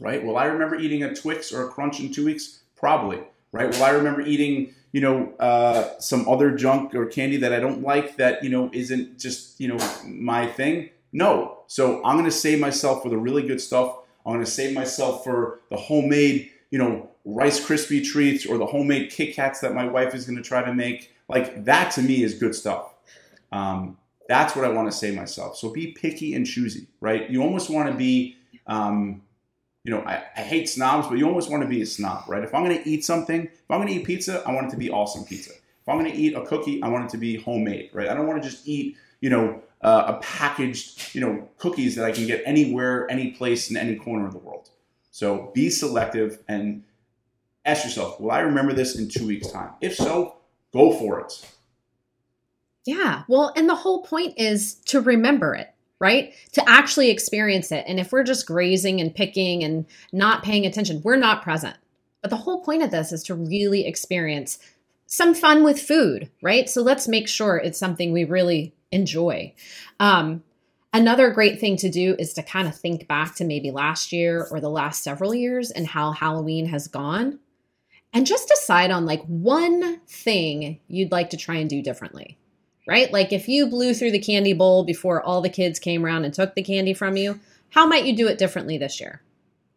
Right? 0.00 0.24
Will 0.24 0.36
I 0.36 0.44
remember 0.44 0.76
eating 0.76 1.02
a 1.02 1.14
Twix 1.14 1.52
or 1.52 1.66
a 1.66 1.70
Crunch 1.70 2.00
in 2.00 2.12
two 2.12 2.24
weeks? 2.24 2.60
Probably. 2.76 3.20
Right? 3.50 3.70
Will 3.70 3.82
I 3.82 3.90
remember 3.90 4.20
eating, 4.20 4.74
you 4.92 5.00
know, 5.00 5.32
uh, 5.40 5.98
some 5.98 6.28
other 6.28 6.50
junk 6.52 6.94
or 6.94 7.06
candy 7.06 7.38
that 7.38 7.52
I 7.52 7.60
don't 7.60 7.82
like 7.82 8.16
that, 8.16 8.44
you 8.44 8.50
know, 8.50 8.70
isn't 8.72 9.18
just, 9.18 9.60
you 9.60 9.68
know, 9.68 9.78
my 10.04 10.46
thing? 10.46 10.90
No. 11.12 11.60
So 11.66 12.04
I'm 12.04 12.16
going 12.16 12.26
to 12.26 12.30
save 12.30 12.60
myself 12.60 13.02
for 13.02 13.08
the 13.08 13.16
really 13.16 13.42
good 13.42 13.60
stuff. 13.60 13.96
I'm 14.26 14.34
going 14.34 14.44
to 14.44 14.50
save 14.50 14.74
myself 14.74 15.24
for 15.24 15.60
the 15.70 15.76
homemade, 15.76 16.50
you 16.70 16.78
know, 16.78 17.08
Rice 17.34 17.64
Krispie 17.64 18.02
treats 18.02 18.46
or 18.46 18.56
the 18.56 18.64
homemade 18.64 19.10
Kit 19.10 19.34
Kats 19.34 19.60
that 19.60 19.74
my 19.74 19.86
wife 19.86 20.14
is 20.14 20.24
going 20.24 20.36
to 20.36 20.42
try 20.42 20.62
to 20.64 20.74
make. 20.74 21.12
Like 21.28 21.66
that 21.66 21.92
to 21.92 22.02
me 22.02 22.22
is 22.22 22.34
good 22.34 22.54
stuff. 22.54 22.94
Um, 23.52 23.98
that's 24.28 24.56
what 24.56 24.64
I 24.64 24.68
want 24.68 24.90
to 24.90 24.96
say 24.96 25.10
myself. 25.10 25.56
So 25.56 25.70
be 25.70 25.88
picky 25.88 26.34
and 26.34 26.46
choosy, 26.46 26.86
right? 27.00 27.28
You 27.28 27.42
almost 27.42 27.68
want 27.68 27.90
to 27.90 27.94
be, 27.94 28.36
um, 28.66 29.22
you 29.84 29.90
know, 29.90 30.00
I, 30.00 30.22
I, 30.36 30.40
hate 30.40 30.68
snobs, 30.68 31.06
but 31.06 31.16
you 31.16 31.26
almost 31.26 31.50
want 31.50 31.62
to 31.62 31.68
be 31.68 31.80
a 31.80 31.86
snob, 31.86 32.24
right? 32.28 32.42
If 32.42 32.54
I'm 32.54 32.64
going 32.64 32.82
to 32.82 32.88
eat 32.88 33.04
something, 33.04 33.44
if 33.44 33.70
I'm 33.70 33.78
going 33.78 33.88
to 33.88 33.94
eat 33.94 34.04
pizza, 34.04 34.42
I 34.46 34.52
want 34.52 34.68
it 34.68 34.70
to 34.70 34.76
be 34.76 34.90
awesome 34.90 35.24
pizza. 35.24 35.50
If 35.52 35.88
I'm 35.88 35.98
going 35.98 36.10
to 36.10 36.16
eat 36.16 36.34
a 36.34 36.44
cookie, 36.44 36.82
I 36.82 36.88
want 36.88 37.06
it 37.06 37.10
to 37.10 37.18
be 37.18 37.36
homemade, 37.36 37.90
right? 37.92 38.08
I 38.08 38.14
don't 38.14 38.26
want 38.26 38.42
to 38.42 38.48
just 38.48 38.66
eat, 38.68 38.96
you 39.20 39.30
know, 39.30 39.62
uh, 39.82 40.14
a 40.16 40.22
packaged, 40.22 41.14
you 41.14 41.20
know, 41.20 41.48
cookies 41.56 41.94
that 41.96 42.04
I 42.04 42.12
can 42.12 42.26
get 42.26 42.42
anywhere, 42.44 43.10
any 43.10 43.30
place, 43.30 43.70
in 43.70 43.76
any 43.76 43.96
corner 43.96 44.26
of 44.26 44.32
the 44.32 44.38
world. 44.38 44.68
So 45.10 45.50
be 45.54 45.70
selective 45.70 46.42
and 46.48 46.82
Ask 47.68 47.84
yourself, 47.84 48.18
will 48.18 48.30
I 48.30 48.40
remember 48.40 48.72
this 48.72 48.96
in 48.96 49.10
two 49.10 49.26
weeks' 49.26 49.52
time? 49.52 49.72
If 49.82 49.94
so, 49.94 50.36
go 50.72 50.90
for 50.98 51.20
it. 51.20 51.46
Yeah. 52.86 53.24
Well, 53.28 53.52
and 53.56 53.68
the 53.68 53.74
whole 53.74 54.04
point 54.04 54.38
is 54.38 54.76
to 54.86 55.02
remember 55.02 55.54
it, 55.54 55.68
right? 56.00 56.32
To 56.52 56.66
actually 56.66 57.10
experience 57.10 57.70
it. 57.70 57.84
And 57.86 58.00
if 58.00 58.10
we're 58.10 58.24
just 58.24 58.46
grazing 58.46 59.02
and 59.02 59.14
picking 59.14 59.62
and 59.64 59.84
not 60.14 60.42
paying 60.42 60.64
attention, 60.64 61.02
we're 61.04 61.16
not 61.16 61.42
present. 61.42 61.76
But 62.22 62.30
the 62.30 62.36
whole 62.36 62.64
point 62.64 62.82
of 62.82 62.90
this 62.90 63.12
is 63.12 63.22
to 63.24 63.34
really 63.34 63.86
experience 63.86 64.58
some 65.04 65.34
fun 65.34 65.62
with 65.62 65.78
food, 65.78 66.30
right? 66.40 66.70
So 66.70 66.80
let's 66.80 67.06
make 67.06 67.28
sure 67.28 67.58
it's 67.58 67.78
something 67.78 68.12
we 68.12 68.24
really 68.24 68.72
enjoy. 68.92 69.52
Um, 70.00 70.42
another 70.94 71.28
great 71.32 71.60
thing 71.60 71.76
to 71.76 71.90
do 71.90 72.16
is 72.18 72.32
to 72.32 72.42
kind 72.42 72.66
of 72.66 72.74
think 72.74 73.06
back 73.06 73.34
to 73.34 73.44
maybe 73.44 73.70
last 73.70 74.10
year 74.10 74.48
or 74.50 74.58
the 74.58 74.70
last 74.70 75.04
several 75.04 75.34
years 75.34 75.70
and 75.70 75.86
how 75.86 76.12
Halloween 76.12 76.64
has 76.64 76.88
gone 76.88 77.38
and 78.12 78.26
just 78.26 78.48
decide 78.48 78.90
on 78.90 79.06
like 79.06 79.22
one 79.24 80.00
thing 80.06 80.80
you'd 80.88 81.12
like 81.12 81.30
to 81.30 81.36
try 81.36 81.56
and 81.56 81.68
do 81.68 81.82
differently, 81.82 82.38
right? 82.86 83.12
Like 83.12 83.32
if 83.32 83.48
you 83.48 83.66
blew 83.66 83.94
through 83.94 84.12
the 84.12 84.18
candy 84.18 84.52
bowl 84.52 84.84
before 84.84 85.22
all 85.22 85.40
the 85.40 85.48
kids 85.48 85.78
came 85.78 86.04
around 86.04 86.24
and 86.24 86.32
took 86.32 86.54
the 86.54 86.62
candy 86.62 86.94
from 86.94 87.16
you, 87.16 87.38
how 87.70 87.86
might 87.86 88.06
you 88.06 88.16
do 88.16 88.28
it 88.28 88.38
differently 88.38 88.78
this 88.78 89.00
year? 89.00 89.20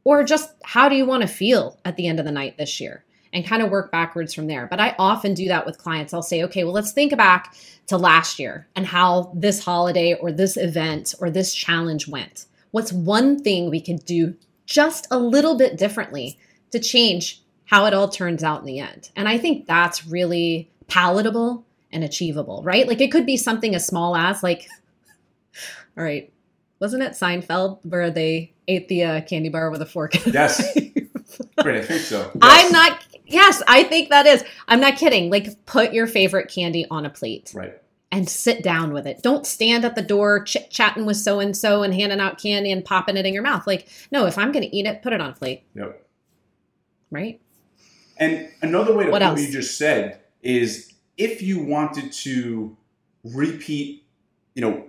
Or 0.03 0.23
just 0.23 0.51
how 0.63 0.89
do 0.89 0.95
you 0.95 1.05
want 1.05 1.21
to 1.21 1.27
feel 1.27 1.79
at 1.85 1.95
the 1.95 2.07
end 2.07 2.19
of 2.19 2.25
the 2.25 2.31
night 2.31 2.57
this 2.57 2.79
year? 2.79 3.03
And 3.33 3.45
kind 3.45 3.61
of 3.61 3.69
work 3.69 3.93
backwards 3.93 4.33
from 4.33 4.47
there. 4.47 4.67
But 4.67 4.81
I 4.81 4.93
often 4.99 5.33
do 5.33 5.47
that 5.47 5.65
with 5.65 5.77
clients. 5.77 6.13
I'll 6.13 6.21
say, 6.21 6.43
okay, 6.43 6.65
well, 6.65 6.73
let's 6.73 6.91
think 6.91 7.15
back 7.15 7.55
to 7.87 7.97
last 7.97 8.39
year 8.39 8.67
and 8.75 8.85
how 8.85 9.31
this 9.33 9.63
holiday 9.63 10.15
or 10.15 10.33
this 10.33 10.57
event 10.57 11.15
or 11.19 11.29
this 11.29 11.55
challenge 11.55 12.09
went. 12.09 12.45
What's 12.71 12.91
one 12.91 13.41
thing 13.41 13.69
we 13.69 13.79
could 13.79 14.03
do 14.03 14.35
just 14.65 15.07
a 15.11 15.17
little 15.17 15.55
bit 15.55 15.77
differently 15.77 16.37
to 16.71 16.79
change 16.79 17.40
how 17.71 17.85
it 17.85 17.93
all 17.93 18.09
turns 18.09 18.43
out 18.43 18.59
in 18.59 18.65
the 18.65 18.79
end. 18.79 19.09
And 19.15 19.29
I 19.29 19.37
think 19.37 19.65
that's 19.65 20.05
really 20.05 20.69
palatable 20.87 21.65
and 21.93 22.03
achievable, 22.03 22.61
right? 22.63 22.85
Like 22.85 22.99
it 22.99 23.13
could 23.13 23.25
be 23.25 23.37
something 23.37 23.73
as 23.73 23.87
small 23.87 24.13
as 24.13 24.43
like, 24.43 24.67
all 25.97 26.03
right, 26.03 26.31
wasn't 26.79 27.03
it 27.03 27.13
Seinfeld 27.13 27.79
where 27.83 28.11
they 28.11 28.51
ate 28.67 28.89
the 28.89 29.03
uh, 29.05 29.21
candy 29.21 29.47
bar 29.47 29.71
with 29.71 29.81
a 29.81 29.85
fork? 29.85 30.13
Yes. 30.25 30.77
I 31.57 31.81
think 31.81 32.01
so. 32.01 32.19
Yes. 32.19 32.41
I'm 32.41 32.71
not. 32.71 33.05
Yes, 33.25 33.61
I 33.67 33.83
think 33.83 34.09
that 34.09 34.25
is. 34.25 34.43
I'm 34.67 34.81
not 34.81 34.97
kidding. 34.97 35.29
Like, 35.29 35.65
put 35.65 35.93
your 35.93 36.07
favorite 36.07 36.51
candy 36.53 36.85
on 36.91 37.05
a 37.05 37.09
plate. 37.09 37.51
Right. 37.55 37.79
And 38.11 38.27
sit 38.27 38.63
down 38.63 38.91
with 38.91 39.07
it. 39.07 39.21
Don't 39.21 39.45
stand 39.45 39.85
at 39.85 39.95
the 39.95 40.01
door 40.01 40.43
chit 40.43 40.69
chatting 40.69 41.05
with 41.05 41.17
so 41.17 41.39
and 41.39 41.55
so 41.55 41.83
and 41.83 41.93
handing 41.93 42.19
out 42.19 42.41
candy 42.41 42.71
and 42.71 42.83
popping 42.83 43.15
it 43.15 43.25
in 43.25 43.33
your 43.33 43.43
mouth. 43.43 43.65
Like, 43.65 43.87
no, 44.11 44.25
if 44.25 44.37
I'm 44.37 44.51
going 44.51 44.67
to 44.67 44.75
eat 44.75 44.85
it, 44.85 45.01
put 45.01 45.13
it 45.13 45.21
on 45.21 45.29
a 45.29 45.33
plate. 45.33 45.63
Yep. 45.75 46.05
Right. 47.11 47.39
And 48.21 48.49
another 48.61 48.93
way 48.93 49.05
to 49.05 49.11
what, 49.11 49.23
what 49.23 49.39
you 49.39 49.51
just 49.51 49.79
said 49.79 50.21
is 50.43 50.93
if 51.17 51.41
you 51.41 51.59
wanted 51.63 52.13
to 52.13 52.77
repeat, 53.23 54.05
you 54.53 54.61
know, 54.61 54.85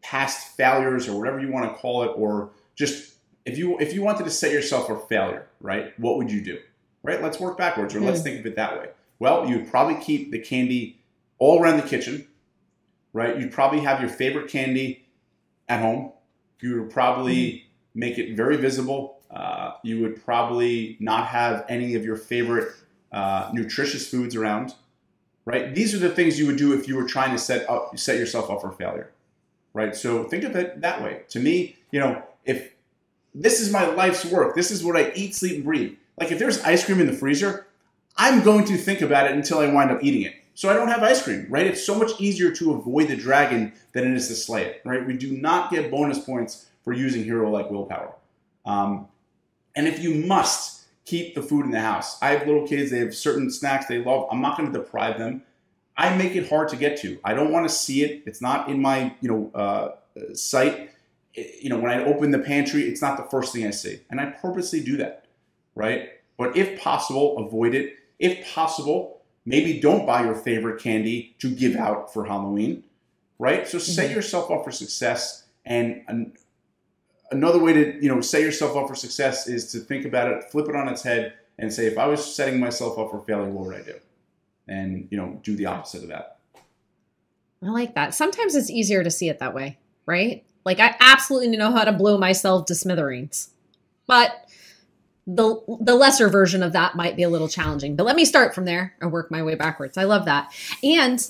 past 0.00 0.56
failures 0.56 1.06
or 1.06 1.18
whatever 1.18 1.38
you 1.40 1.52
want 1.52 1.70
to 1.70 1.78
call 1.78 2.04
it, 2.04 2.12
or 2.16 2.52
just 2.74 3.14
if 3.44 3.58
you 3.58 3.78
if 3.78 3.92
you 3.92 4.02
wanted 4.02 4.24
to 4.24 4.30
set 4.30 4.50
yourself 4.50 4.86
for 4.86 4.98
failure, 4.98 5.46
right? 5.60 5.92
What 5.98 6.16
would 6.16 6.32
you 6.32 6.42
do? 6.42 6.58
Right? 7.02 7.22
Let's 7.22 7.38
work 7.38 7.58
backwards, 7.58 7.94
or 7.94 8.00
mm. 8.00 8.06
let's 8.06 8.20
hmm. 8.20 8.24
think 8.24 8.40
of 8.40 8.46
it 8.46 8.56
that 8.56 8.78
way. 8.78 8.88
Well, 9.18 9.46
you 9.46 9.58
would 9.58 9.70
probably 9.70 10.02
keep 10.02 10.30
the 10.32 10.38
candy 10.38 11.00
all 11.38 11.62
around 11.62 11.76
the 11.76 11.86
kitchen, 11.86 12.26
right? 13.12 13.38
You'd 13.38 13.52
probably 13.52 13.80
have 13.80 14.00
your 14.00 14.08
favorite 14.08 14.50
candy 14.50 15.04
at 15.68 15.80
home. 15.82 16.12
You 16.60 16.80
would 16.80 16.90
probably 16.90 17.36
mm. 17.36 17.62
make 17.94 18.16
it 18.18 18.34
very 18.34 18.56
visible 18.56 19.19
uh, 19.32 19.72
you 19.82 20.00
would 20.00 20.24
probably 20.24 20.96
not 21.00 21.26
have 21.26 21.64
any 21.68 21.94
of 21.94 22.04
your 22.04 22.16
favorite 22.16 22.72
uh, 23.12 23.50
nutritious 23.52 24.08
foods 24.08 24.34
around, 24.34 24.74
right? 25.44 25.74
These 25.74 25.94
are 25.94 25.98
the 25.98 26.10
things 26.10 26.38
you 26.38 26.46
would 26.46 26.56
do 26.56 26.72
if 26.72 26.88
you 26.88 26.96
were 26.96 27.06
trying 27.06 27.32
to 27.32 27.38
set 27.38 27.68
up 27.68 27.98
set 27.98 28.18
yourself 28.18 28.50
up 28.50 28.60
for 28.60 28.72
failure, 28.72 29.10
right? 29.72 29.94
So 29.94 30.24
think 30.24 30.44
of 30.44 30.56
it 30.56 30.80
that 30.80 31.02
way. 31.02 31.22
To 31.30 31.40
me, 31.40 31.76
you 31.90 32.00
know, 32.00 32.22
if 32.44 32.72
this 33.34 33.60
is 33.60 33.72
my 33.72 33.86
life's 33.86 34.24
work, 34.24 34.54
this 34.54 34.70
is 34.70 34.84
what 34.84 34.96
I 34.96 35.12
eat, 35.14 35.34
sleep, 35.34 35.56
and 35.56 35.64
breathe. 35.64 35.96
Like 36.18 36.32
if 36.32 36.38
there's 36.38 36.60
ice 36.62 36.84
cream 36.84 37.00
in 37.00 37.06
the 37.06 37.12
freezer, 37.12 37.66
I'm 38.16 38.42
going 38.42 38.64
to 38.66 38.76
think 38.76 39.00
about 39.00 39.26
it 39.26 39.32
until 39.32 39.58
I 39.58 39.72
wind 39.72 39.90
up 39.90 40.02
eating 40.02 40.22
it. 40.22 40.34
So 40.54 40.68
I 40.68 40.74
don't 40.74 40.88
have 40.88 41.02
ice 41.02 41.22
cream, 41.22 41.46
right? 41.48 41.66
It's 41.66 41.84
so 41.84 41.94
much 41.94 42.20
easier 42.20 42.50
to 42.52 42.72
avoid 42.72 43.08
the 43.08 43.16
dragon 43.16 43.72
than 43.92 44.10
it 44.10 44.14
is 44.14 44.28
to 44.28 44.34
slay 44.34 44.66
it, 44.66 44.82
right? 44.84 45.06
We 45.06 45.16
do 45.16 45.32
not 45.32 45.70
get 45.70 45.90
bonus 45.90 46.18
points 46.18 46.66
for 46.84 46.92
using 46.92 47.24
hero 47.24 47.48
like 47.50 47.70
willpower. 47.70 48.14
Um, 48.66 49.08
and 49.76 49.86
if 49.86 50.00
you 50.02 50.14
must 50.26 50.84
keep 51.04 51.34
the 51.34 51.42
food 51.42 51.64
in 51.64 51.70
the 51.72 51.80
house, 51.80 52.20
I 52.22 52.30
have 52.30 52.46
little 52.46 52.66
kids, 52.66 52.90
they 52.90 52.98
have 52.98 53.14
certain 53.14 53.50
snacks 53.50 53.86
they 53.86 53.98
love. 53.98 54.28
I'm 54.30 54.40
not 54.40 54.56
going 54.56 54.72
to 54.72 54.78
deprive 54.78 55.18
them. 55.18 55.42
I 55.96 56.16
make 56.16 56.34
it 56.36 56.48
hard 56.48 56.68
to 56.70 56.76
get 56.76 56.98
to. 57.00 57.18
I 57.24 57.34
don't 57.34 57.52
want 57.52 57.68
to 57.68 57.74
see 57.74 58.02
it. 58.04 58.22
It's 58.26 58.40
not 58.40 58.68
in 58.68 58.80
my 58.80 59.14
you 59.20 59.28
know 59.28 59.50
uh, 59.54 59.88
sight. 60.34 60.90
It, 61.34 61.62
you 61.62 61.68
know 61.70 61.78
when 61.78 61.90
I 61.90 62.04
open 62.04 62.30
the 62.30 62.38
pantry, 62.38 62.82
it's 62.82 63.02
not 63.02 63.16
the 63.16 63.24
first 63.24 63.52
thing 63.52 63.66
I 63.66 63.70
see, 63.70 64.00
and 64.10 64.20
I 64.20 64.26
purposely 64.26 64.80
do 64.82 64.96
that, 64.98 65.26
right? 65.74 66.10
But 66.38 66.56
if 66.56 66.80
possible, 66.80 67.38
avoid 67.38 67.74
it. 67.74 67.96
If 68.18 68.46
possible, 68.54 69.20
maybe 69.44 69.78
don't 69.80 70.06
buy 70.06 70.24
your 70.24 70.34
favorite 70.34 70.80
candy 70.82 71.34
to 71.40 71.50
give 71.50 71.76
out 71.76 72.12
for 72.12 72.24
Halloween, 72.24 72.84
right? 73.38 73.66
So 73.68 73.78
set 73.78 74.10
Mhm. 74.10 74.14
yourself 74.14 74.50
up 74.50 74.64
for 74.64 74.70
success. 74.70 75.44
And 75.66 76.02
an, 76.08 76.32
another 77.30 77.58
way 77.58 77.72
to 77.72 78.02
you 78.02 78.08
know 78.08 78.20
set 78.20 78.42
yourself 78.42 78.76
up 78.76 78.88
for 78.88 78.94
success 78.94 79.48
is 79.48 79.70
to 79.72 79.78
think 79.78 80.04
about 80.04 80.30
it, 80.30 80.44
flip 80.50 80.68
it 80.68 80.76
on 80.76 80.88
its 80.88 81.02
head, 81.02 81.34
and 81.58 81.72
say, 81.72 81.86
if 81.86 81.98
I 81.98 82.06
was 82.06 82.34
setting 82.34 82.58
myself 82.58 82.98
up 82.98 83.10
for 83.10 83.20
failure, 83.20 83.50
what 83.50 83.66
would 83.66 83.76
I 83.76 83.82
do? 83.82 83.94
And 84.68 85.08
you 85.10 85.16
know, 85.16 85.40
do 85.42 85.56
the 85.56 85.66
opposite 85.66 86.02
of 86.02 86.08
that. 86.08 86.38
I 87.62 87.68
like 87.68 87.94
that. 87.94 88.14
Sometimes 88.14 88.54
it's 88.54 88.70
easier 88.70 89.04
to 89.04 89.10
see 89.10 89.28
it 89.28 89.38
that 89.40 89.54
way, 89.54 89.78
right? 90.06 90.44
Like 90.64 90.80
I 90.80 90.96
absolutely 91.00 91.56
know 91.56 91.72
how 91.72 91.84
to 91.84 91.92
blow 91.92 92.18
myself 92.18 92.66
to 92.66 92.74
smithereens. 92.74 93.50
But 94.06 94.46
the 95.26 95.60
the 95.80 95.94
lesser 95.94 96.28
version 96.28 96.62
of 96.62 96.72
that 96.72 96.96
might 96.96 97.16
be 97.16 97.22
a 97.22 97.28
little 97.28 97.48
challenging. 97.48 97.96
But 97.96 98.06
let 98.06 98.16
me 98.16 98.24
start 98.24 98.54
from 98.54 98.64
there 98.64 98.94
and 99.00 99.12
work 99.12 99.30
my 99.30 99.42
way 99.42 99.54
backwards. 99.54 99.98
I 99.98 100.04
love 100.04 100.24
that. 100.24 100.52
And 100.82 101.24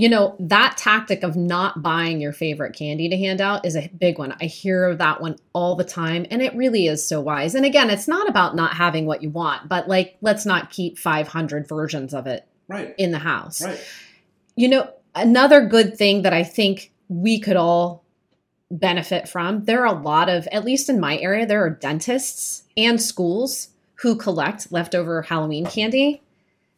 you 0.00 0.08
know, 0.08 0.34
that 0.40 0.78
tactic 0.78 1.22
of 1.22 1.36
not 1.36 1.82
buying 1.82 2.22
your 2.22 2.32
favorite 2.32 2.74
candy 2.74 3.10
to 3.10 3.18
hand 3.18 3.38
out 3.38 3.66
is 3.66 3.76
a 3.76 3.90
big 3.98 4.18
one. 4.18 4.34
I 4.40 4.46
hear 4.46 4.96
that 4.96 5.20
one 5.20 5.36
all 5.52 5.76
the 5.76 5.84
time 5.84 6.24
and 6.30 6.40
it 6.40 6.56
really 6.56 6.86
is 6.86 7.06
so 7.06 7.20
wise. 7.20 7.54
And 7.54 7.66
again, 7.66 7.90
it's 7.90 8.08
not 8.08 8.26
about 8.26 8.56
not 8.56 8.72
having 8.72 9.04
what 9.04 9.22
you 9.22 9.28
want, 9.28 9.68
but 9.68 9.88
like 9.88 10.16
let's 10.22 10.46
not 10.46 10.70
keep 10.70 10.98
500 10.98 11.68
versions 11.68 12.14
of 12.14 12.26
it 12.26 12.48
Right. 12.66 12.94
in 12.96 13.10
the 13.10 13.18
house. 13.18 13.62
Right. 13.62 13.78
You 14.56 14.68
know, 14.68 14.90
another 15.14 15.66
good 15.66 15.98
thing 15.98 16.22
that 16.22 16.32
I 16.32 16.44
think 16.44 16.92
we 17.10 17.38
could 17.38 17.56
all 17.56 18.02
benefit 18.70 19.28
from, 19.28 19.66
there 19.66 19.82
are 19.82 19.94
a 19.94 20.00
lot 20.00 20.30
of, 20.30 20.48
at 20.50 20.64
least 20.64 20.88
in 20.88 20.98
my 20.98 21.18
area, 21.18 21.44
there 21.44 21.62
are 21.62 21.68
dentists 21.68 22.62
and 22.74 23.02
schools 23.02 23.68
who 23.96 24.16
collect 24.16 24.72
leftover 24.72 25.20
Halloween 25.20 25.66
candy. 25.66 26.22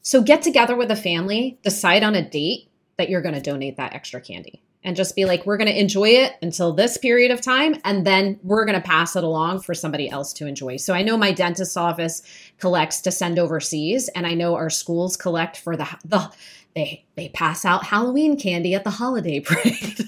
So 0.01 0.23
get 0.23 0.43
together 0.43 0.75
with 0.75 0.91
a 0.91 0.97
family, 0.97 1.57
decide 1.63 2.03
on 2.03 2.17
a 2.17 2.29
date 2.29 2.67
that 2.99 3.09
you're 3.09 3.23
going 3.23 3.35
to 3.35 3.41
donate 3.41 3.77
that 3.77 3.95
extra 3.95 4.21
candy. 4.21 4.63
And 4.85 4.97
just 4.97 5.15
be 5.15 5.27
like, 5.27 5.47
we're 5.47 5.59
going 5.59 5.71
to 5.71 5.81
enjoy 5.81 6.09
it 6.09 6.33
until 6.43 6.73
this 6.73 6.99
period 6.99 7.31
of 7.31 7.41
time, 7.41 7.77
and 7.85 8.05
then 8.05 8.41
we're 8.43 8.65
going 8.65 8.81
to 8.81 8.85
pass 8.85 9.15
it 9.15 9.23
along 9.23 9.61
for 9.61 9.75
somebody 9.75 10.11
else 10.11 10.33
to 10.35 10.47
enjoy. 10.49 10.77
So 10.77 10.93
I 10.93 11.03
know 11.03 11.17
my 11.17 11.31
dentist's 11.31 11.77
office 11.77 12.23
collects 12.59 13.01
to 13.03 13.13
send 13.13 13.39
overseas, 13.39 14.09
and 14.09 14.27
I 14.27 14.35
know 14.35 14.57
our 14.57 14.71
schools 14.71 15.17
collect 15.17 15.57
for 15.57 15.77
the 15.77 15.87
the 16.05 16.33
they 16.75 17.05
they 17.15 17.29
pass 17.29 17.65
out 17.65 17.87
Halloween 17.87 18.37
candy 18.37 18.75
at 18.75 18.83
the 18.83 18.91
holiday 18.91 19.39
parade. 19.47 20.01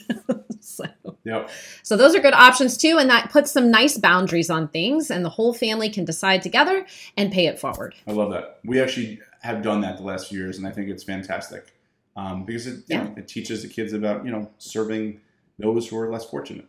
so, 0.61 0.87
Yep. 1.25 1.51
so 1.85 1.97
those 1.97 2.15
are 2.17 2.21
good 2.21 2.35
options 2.35 2.77
too, 2.77 2.99
and 2.99 3.09
that 3.11 3.31
puts 3.31 3.53
some 3.53 3.71
nice 3.71 3.97
boundaries 3.97 4.51
on 4.51 4.67
things, 4.69 5.09
and 5.09 5.25
the 5.25 5.31
whole 5.31 5.55
family 5.55 5.89
can 5.89 6.05
decide 6.05 6.43
together 6.43 6.85
and 7.17 7.31
pay 7.33 7.47
it 7.47 7.61
forward. 7.61 7.95
I 8.09 8.13
love 8.13 8.33
that. 8.33 8.59
We 8.65 8.81
actually 8.81 9.21
have 9.43 9.63
done 9.63 9.83
that 9.83 9.99
the 9.99 10.03
last 10.03 10.29
few 10.31 10.39
years, 10.41 10.59
and 10.59 10.67
I 10.67 10.73
think 10.73 10.89
it's 10.89 11.05
fantastic 11.05 11.73
um, 12.17 12.45
because 12.45 12.67
it, 12.67 12.77
you 12.77 12.83
Yeah. 12.89 13.05
know, 13.05 13.15
it 13.17 13.29
teaches 13.29 13.63
the 13.63 13.69
kids 13.69 13.93
about 13.93 14.25
you 14.25 14.31
know 14.31 14.51
serving 14.59 15.21
those 15.59 15.89
who 15.89 15.99
are 15.99 16.11
less 16.11 16.25
fortunate. 16.25 16.67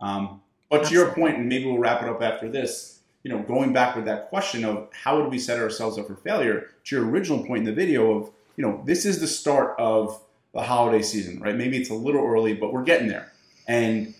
Um, 0.00 0.42
but 0.70 0.84
to 0.84 0.94
your 0.94 1.12
point, 1.12 1.38
and 1.38 1.48
maybe 1.48 1.64
we'll 1.66 1.78
wrap 1.78 2.02
it 2.02 2.08
up 2.08 2.22
after 2.22 2.48
this. 2.48 3.00
You 3.22 3.30
know, 3.32 3.42
going 3.42 3.72
back 3.72 3.96
with 3.96 4.04
that 4.04 4.28
question 4.28 4.64
of 4.64 4.88
how 4.92 5.20
would 5.20 5.30
we 5.30 5.38
set 5.38 5.58
ourselves 5.58 5.98
up 5.98 6.06
for 6.06 6.14
failure? 6.16 6.70
To 6.84 6.96
your 6.96 7.08
original 7.08 7.44
point 7.44 7.60
in 7.60 7.64
the 7.64 7.72
video 7.72 8.12
of 8.18 8.30
you 8.56 8.62
know 8.64 8.82
this 8.84 9.04
is 9.04 9.20
the 9.20 9.26
start 9.26 9.74
of 9.78 10.20
the 10.54 10.62
holiday 10.62 11.02
season, 11.02 11.40
right? 11.40 11.54
Maybe 11.56 11.76
it's 11.76 11.90
a 11.90 11.94
little 11.94 12.24
early, 12.24 12.54
but 12.54 12.72
we're 12.72 12.84
getting 12.84 13.08
there. 13.08 13.32
And 13.68 14.14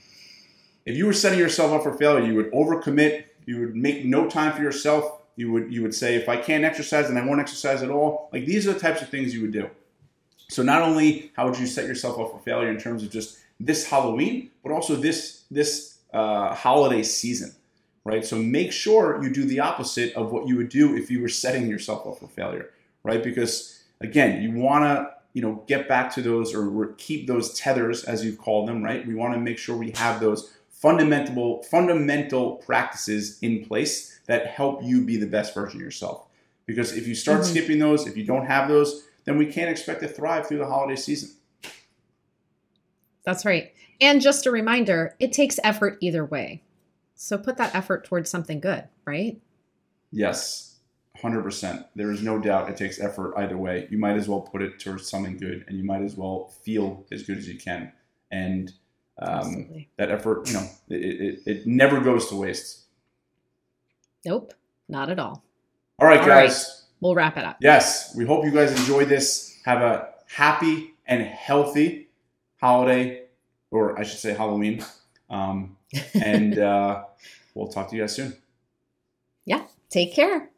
if 0.84 0.96
you 0.96 1.06
were 1.06 1.12
setting 1.12 1.38
yourself 1.38 1.72
up 1.72 1.82
for 1.82 1.94
failure, 1.94 2.24
you 2.26 2.34
would 2.34 2.50
overcommit. 2.52 3.24
You 3.46 3.60
would 3.60 3.76
make 3.76 4.04
no 4.04 4.28
time 4.28 4.52
for 4.52 4.62
yourself. 4.62 5.22
You 5.36 5.52
would 5.52 5.72
you 5.72 5.82
would 5.82 5.94
say, 5.94 6.16
if 6.16 6.28
I 6.28 6.36
can't 6.36 6.64
exercise, 6.64 7.08
then 7.08 7.16
I 7.16 7.24
won't 7.24 7.40
exercise 7.40 7.82
at 7.82 7.90
all. 7.90 8.28
Like 8.32 8.44
these 8.44 8.66
are 8.66 8.72
the 8.72 8.80
types 8.80 9.02
of 9.02 9.08
things 9.08 9.34
you 9.34 9.42
would 9.42 9.52
do. 9.52 9.70
So 10.48 10.62
not 10.62 10.82
only 10.82 11.32
how 11.36 11.48
would 11.48 11.58
you 11.58 11.66
set 11.66 11.86
yourself 11.86 12.18
up 12.18 12.30
for 12.30 12.38
failure 12.38 12.70
in 12.70 12.78
terms 12.78 13.02
of 13.02 13.10
just 13.10 13.38
this 13.58 13.88
Halloween, 13.88 14.50
but 14.62 14.72
also 14.72 14.96
this 14.96 15.44
this 15.50 15.98
uh, 16.12 16.54
holiday 16.54 17.02
season, 17.02 17.52
right? 18.04 18.24
So 18.24 18.36
make 18.36 18.72
sure 18.72 19.22
you 19.22 19.32
do 19.32 19.44
the 19.44 19.60
opposite 19.60 20.14
of 20.14 20.32
what 20.32 20.46
you 20.46 20.56
would 20.56 20.68
do 20.68 20.96
if 20.96 21.10
you 21.10 21.20
were 21.20 21.28
setting 21.28 21.68
yourself 21.68 22.06
up 22.06 22.18
for 22.18 22.28
failure, 22.28 22.70
right? 23.02 23.22
Because 23.22 23.82
again, 24.00 24.42
you 24.42 24.52
want 24.52 24.84
to 24.84 25.12
you 25.32 25.42
know 25.42 25.62
get 25.66 25.88
back 25.88 26.14
to 26.14 26.22
those 26.22 26.54
or 26.54 26.94
keep 26.98 27.26
those 27.26 27.52
tethers 27.54 28.04
as 28.04 28.24
you've 28.24 28.38
called 28.38 28.68
them, 28.68 28.82
right? 28.82 29.06
We 29.06 29.14
want 29.14 29.34
to 29.34 29.40
make 29.40 29.58
sure 29.58 29.76
we 29.76 29.90
have 29.96 30.20
those 30.20 30.52
fundamental 30.70 31.62
fundamental 31.64 32.56
practices 32.56 33.38
in 33.42 33.64
place 33.64 34.20
that 34.26 34.46
help 34.46 34.82
you 34.84 35.02
be 35.04 35.16
the 35.16 35.26
best 35.26 35.54
version 35.54 35.80
of 35.80 35.84
yourself. 35.84 36.26
Because 36.66 36.96
if 36.96 37.06
you 37.06 37.14
start 37.14 37.40
Mhm. 37.42 37.44
skipping 37.44 37.78
those, 37.78 38.06
if 38.06 38.16
you 38.16 38.24
don't 38.24 38.46
have 38.46 38.68
those, 38.68 39.04
then 39.26 39.36
we 39.36 39.46
can't 39.46 39.68
expect 39.68 40.00
to 40.00 40.08
thrive 40.08 40.46
through 40.46 40.58
the 40.58 40.66
holiday 40.66 40.96
season. 40.96 41.30
That's 43.24 43.44
right. 43.44 43.72
And 44.00 44.22
just 44.22 44.46
a 44.46 44.50
reminder, 44.50 45.14
it 45.18 45.32
takes 45.32 45.58
effort 45.62 45.98
either 46.00 46.24
way. 46.24 46.62
So 47.16 47.36
put 47.36 47.56
that 47.58 47.74
effort 47.74 48.04
towards 48.04 48.30
something 48.30 48.60
good, 48.60 48.84
right? 49.04 49.40
Yes, 50.12 50.78
100%. 51.22 51.86
There 51.96 52.10
is 52.10 52.22
no 52.22 52.38
doubt 52.38 52.70
it 52.70 52.76
takes 52.76 53.00
effort 53.00 53.34
either 53.36 53.56
way. 53.56 53.88
You 53.90 53.98
might 53.98 54.16
as 54.16 54.28
well 54.28 54.40
put 54.40 54.62
it 54.62 54.78
towards 54.78 55.10
something 55.10 55.36
good 55.36 55.64
and 55.66 55.76
you 55.76 55.84
might 55.84 56.02
as 56.02 56.16
well 56.16 56.52
feel 56.62 57.04
as 57.10 57.22
good 57.22 57.38
as 57.38 57.48
you 57.48 57.58
can. 57.58 57.92
And 58.30 58.72
um, 59.18 59.86
that 59.96 60.10
effort, 60.10 60.46
you 60.46 60.54
know, 60.54 60.66
it, 60.88 60.94
it, 60.96 61.40
it 61.46 61.66
never 61.66 62.00
goes 62.00 62.28
to 62.28 62.36
waste. 62.36 62.84
Nope, 64.24 64.52
not 64.88 65.10
at 65.10 65.18
all. 65.18 65.42
All 65.98 66.06
right, 66.06 66.20
All 66.20 66.28
right. 66.28 66.54
We'll 67.00 67.14
wrap 67.14 67.36
it 67.36 67.44
up. 67.44 67.56
Yes, 67.60 68.14
we 68.16 68.24
hope 68.24 68.44
you 68.44 68.50
guys 68.50 68.72
enjoyed 68.78 69.08
this. 69.08 69.58
Have 69.64 69.82
a 69.82 70.08
happy 70.28 70.94
and 71.06 71.22
healthy 71.22 72.08
holiday, 72.60 73.24
or 73.70 73.98
I 73.98 74.02
should 74.02 74.18
say 74.18 74.32
Halloween. 74.34 74.84
Um, 75.28 75.76
and 76.14 76.58
uh, 76.58 77.04
we'll 77.54 77.68
talk 77.68 77.90
to 77.90 77.96
you 77.96 78.02
guys 78.02 78.14
soon. 78.14 78.36
Yeah. 79.44 79.64
Take 79.88 80.14
care. 80.14 80.50